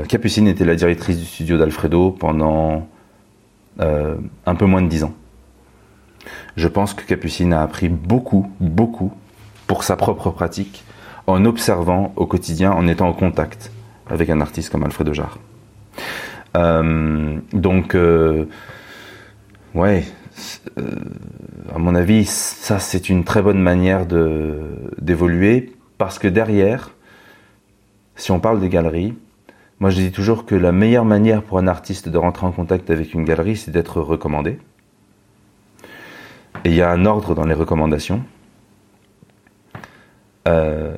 [0.10, 2.88] Capucine était la directrice du studio d'Alfredo pendant
[3.80, 5.14] un peu moins de dix ans.
[6.56, 9.14] Je pense que Capucine a appris beaucoup, beaucoup
[9.68, 10.84] pour sa propre pratique,
[11.28, 13.72] en observant au quotidien, en étant en contact
[14.10, 15.38] avec un artiste comme Alfredo Jarre.
[16.56, 18.46] Euh, donc, euh,
[19.76, 20.06] ouais,
[20.78, 20.84] euh,
[21.74, 24.06] à mon avis, ça c'est une très bonne manière
[25.00, 26.92] d'évoluer parce que derrière,
[28.16, 29.14] si on parle des galeries,
[29.80, 32.90] moi je dis toujours que la meilleure manière pour un artiste de rentrer en contact
[32.90, 34.60] avec une galerie, c'est d'être recommandé.
[36.64, 38.24] Et il y a un ordre dans les recommandations.
[40.48, 40.96] Euh,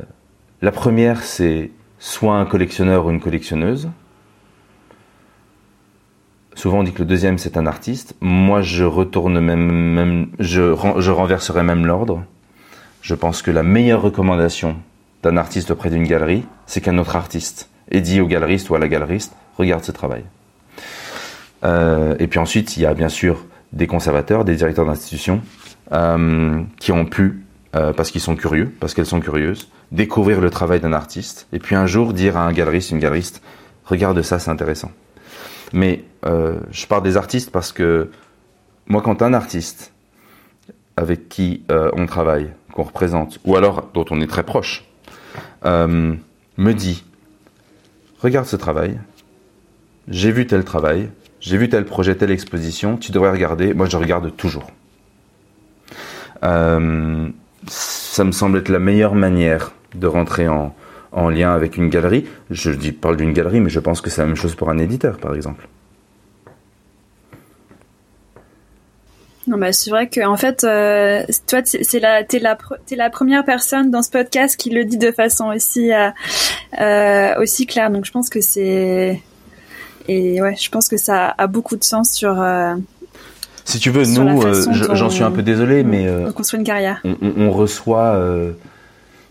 [0.62, 3.90] la première, c'est soit un collectionneur ou une collectionneuse.
[6.56, 8.16] Souvent on dit que le deuxième c'est un artiste.
[8.20, 12.24] Moi je retourne même, même je, ren- je renverserai même l'ordre.
[13.02, 14.76] Je pense que la meilleure recommandation
[15.24, 18.80] d'un artiste auprès d'une galerie, c'est qu'un autre artiste ait dit au galeriste ou à
[18.80, 20.24] la galeriste, regarde ce travail.
[21.64, 25.42] Euh, et puis ensuite, il y a bien sûr des conservateurs, des directeurs d'institutions
[25.92, 27.46] euh, qui ont pu,
[27.76, 31.60] euh, parce qu'ils sont curieux, parce qu'elles sont curieuses, découvrir le travail d'un artiste, et
[31.60, 33.42] puis un jour dire à un galeriste, une galeriste,
[33.86, 34.92] regarde ça, c'est intéressant.
[35.74, 38.10] Mais euh, je parle des artistes parce que
[38.88, 39.94] moi, quand un artiste
[40.98, 44.84] avec qui on travaille, qu'on représente, ou alors dont on est très proche,
[45.64, 47.06] me dit
[48.22, 49.00] Regarde ce travail,
[50.10, 51.10] j'ai vu tel travail,
[51.40, 53.74] j'ai vu tel projet, telle exposition, tu devrais regarder.
[53.74, 54.72] Moi, je regarde toujours.
[56.44, 57.30] Euh,
[57.68, 60.76] ça me semble être la meilleure manière de rentrer en,
[61.12, 62.26] en lien avec une galerie.
[62.50, 64.78] Je dis, parle d'une galerie, mais je pense que c'est la même chose pour un
[64.78, 65.68] éditeur, par exemple.
[69.48, 73.10] Non, bah, c'est vrai que en fait, euh, toi, c'est la, t'es la, t'es la
[73.10, 77.90] première personne dans ce podcast qui le dit de façon aussi, euh, aussi claire.
[77.90, 79.20] Donc, je pense que c'est,
[80.10, 82.42] et ouais, je pense que ça a beaucoup de sens sur.
[82.42, 82.76] Euh,
[83.66, 87.02] si tu veux, nous, euh, j'en suis un peu désolé, mais on construit une carrière.
[87.04, 88.20] On, on, reçoit.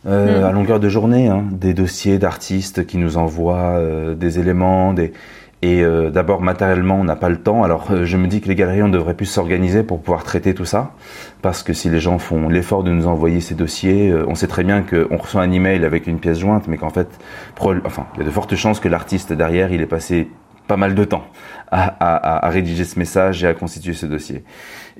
[0.04, 0.10] Mm.
[0.10, 3.82] à longueur de journée, hein, des dossiers d'artistes qui nous envoient
[4.14, 5.12] des éléments, des,
[5.60, 7.64] et euh, d'abord, matériellement, on n'a pas le temps.
[7.64, 10.54] Alors, euh, je me dis que les galeries, on devrait plus s'organiser pour pouvoir traiter
[10.54, 10.92] tout ça.
[11.42, 14.46] Parce que si les gens font l'effort de nous envoyer ces dossiers, euh, on sait
[14.46, 17.08] très bien qu'on reçoit un email avec une pièce jointe, mais qu'en fait,
[17.60, 20.28] enfin, il y a de fortes chances que l'artiste derrière, il ait passé
[20.68, 21.26] pas mal de temps
[21.70, 24.44] à, rédiger ce message et à constituer ce dossier.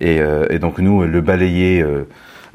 [0.01, 1.85] Et, et donc, nous, le balayer...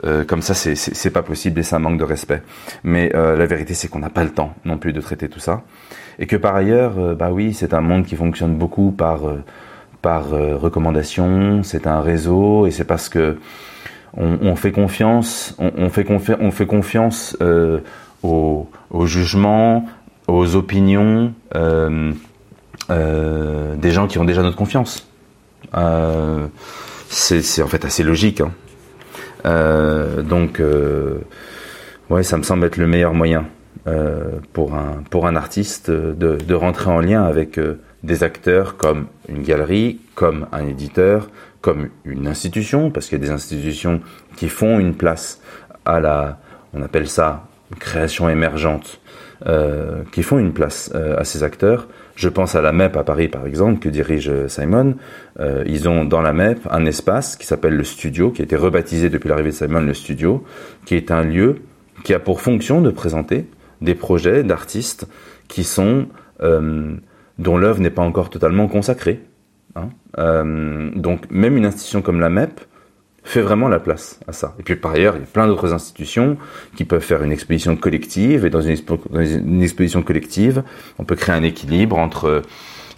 [0.04, 2.42] Euh, comme ça, c'est pas possible et ça manque de respect.
[2.84, 5.40] Mais euh, la vérité, c'est qu'on n'a pas le temps non plus de traiter tout
[5.40, 5.64] ça
[6.20, 9.44] et que par ailleurs, euh, bah oui, c'est un monde qui fonctionne beaucoup par euh,
[10.02, 13.38] par euh, recommandation, c'est un réseau et c'est parce que
[14.16, 15.90] on, fait confiance, on, on
[16.52, 17.36] fait confiance
[18.22, 19.88] au, au, jugement,
[20.28, 21.34] aux opinions
[22.90, 25.08] des gens qui ont déjà notre confiance.
[27.10, 28.42] c'est en fait assez logique.
[28.42, 28.52] Hein.
[30.24, 30.62] donc,
[32.10, 33.46] ouais, ça me semble être le meilleur moyen.
[33.86, 39.08] Euh, pour, un, pour un artiste de, rentrer en lien avec euh, des acteurs comme
[39.28, 41.30] une galerie, comme un éditeur,
[41.60, 44.00] comme une institution, parce qu'il y a des institutions
[44.38, 45.42] qui font une place
[45.84, 46.40] à la,
[46.74, 47.46] on appelle ça
[47.78, 49.02] création émergente,
[49.48, 51.88] euh, qui font une place euh, à ces acteurs.
[52.16, 54.96] Je pense à la MEP à Paris, par exemple, que dirige Simon.
[55.40, 58.56] Euh, ils ont dans la MEP un espace qui s'appelle le studio, qui a été
[58.56, 60.44] rebaptisé depuis l'arrivée de Simon le studio,
[60.86, 61.58] qui est un lieu
[62.04, 63.48] qui a pour fonction de présenter
[63.82, 65.08] des projets d'artistes
[65.48, 66.08] qui sont
[66.42, 66.96] euh,
[67.40, 69.22] dont l'œuvre n'est pas encore totalement consacrée.
[69.76, 69.90] Hein.
[70.20, 72.60] Euh, donc même une institution comme la MEP
[73.24, 74.56] fait vraiment la place à ça.
[74.60, 76.38] Et puis par ailleurs, il y a plein d'autres institutions
[76.76, 80.64] qui peuvent faire une exposition collective, et dans une, exposition collective,
[81.00, 82.42] on peut créer un équilibre entre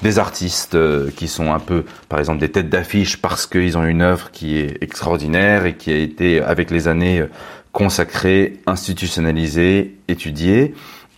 [0.01, 3.85] des artistes euh, qui sont un peu, par exemple, des têtes d'affiche parce qu'ils ont
[3.85, 7.23] une œuvre qui est extraordinaire et qui a été, avec les années,
[7.71, 10.73] consacrés, institutionnalisés, étudiés,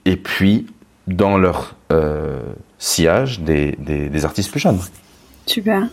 [0.05, 0.67] et puis
[1.07, 2.39] dans leur euh,
[2.79, 4.79] sillage des, des, des, artistes plus jeunes.
[5.45, 5.87] Super.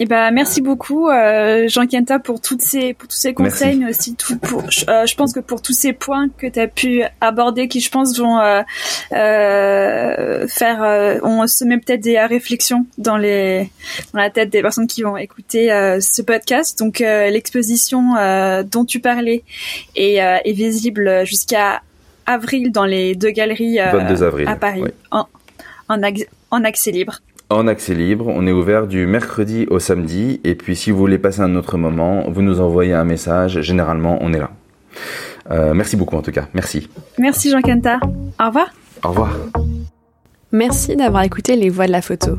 [0.00, 3.76] Et eh ben merci beaucoup euh, Jean Kenta pour toutes ces pour tous ces conseils
[3.76, 6.68] mais aussi tout pour euh, je pense que pour tous ces points que tu as
[6.68, 8.62] pu aborder qui je pense vont euh,
[9.12, 13.70] euh faire euh, on se met peut-être des réflexions dans les
[14.14, 16.78] dans la tête des personnes qui vont écouter euh, ce podcast.
[16.78, 18.14] Donc l'exposition
[18.64, 19.44] dont tu parlais
[19.96, 21.82] est, est visible jusqu'à
[22.24, 25.26] avril dans les deux galeries avril, à Paris en,
[25.90, 26.00] en,
[26.50, 27.20] en accès libre
[27.50, 28.26] en accès libre.
[28.28, 30.40] On est ouvert du mercredi au samedi.
[30.44, 33.60] Et puis si vous voulez passer un autre moment, vous nous envoyez un message.
[33.60, 34.50] Généralement, on est là.
[35.50, 36.46] Euh, merci beaucoup en tout cas.
[36.54, 36.88] Merci.
[37.18, 37.98] Merci Jean Kenta.
[38.40, 38.68] Au revoir.
[39.04, 39.36] Au revoir.
[40.52, 42.38] Merci d'avoir écouté Les Voix de la photo.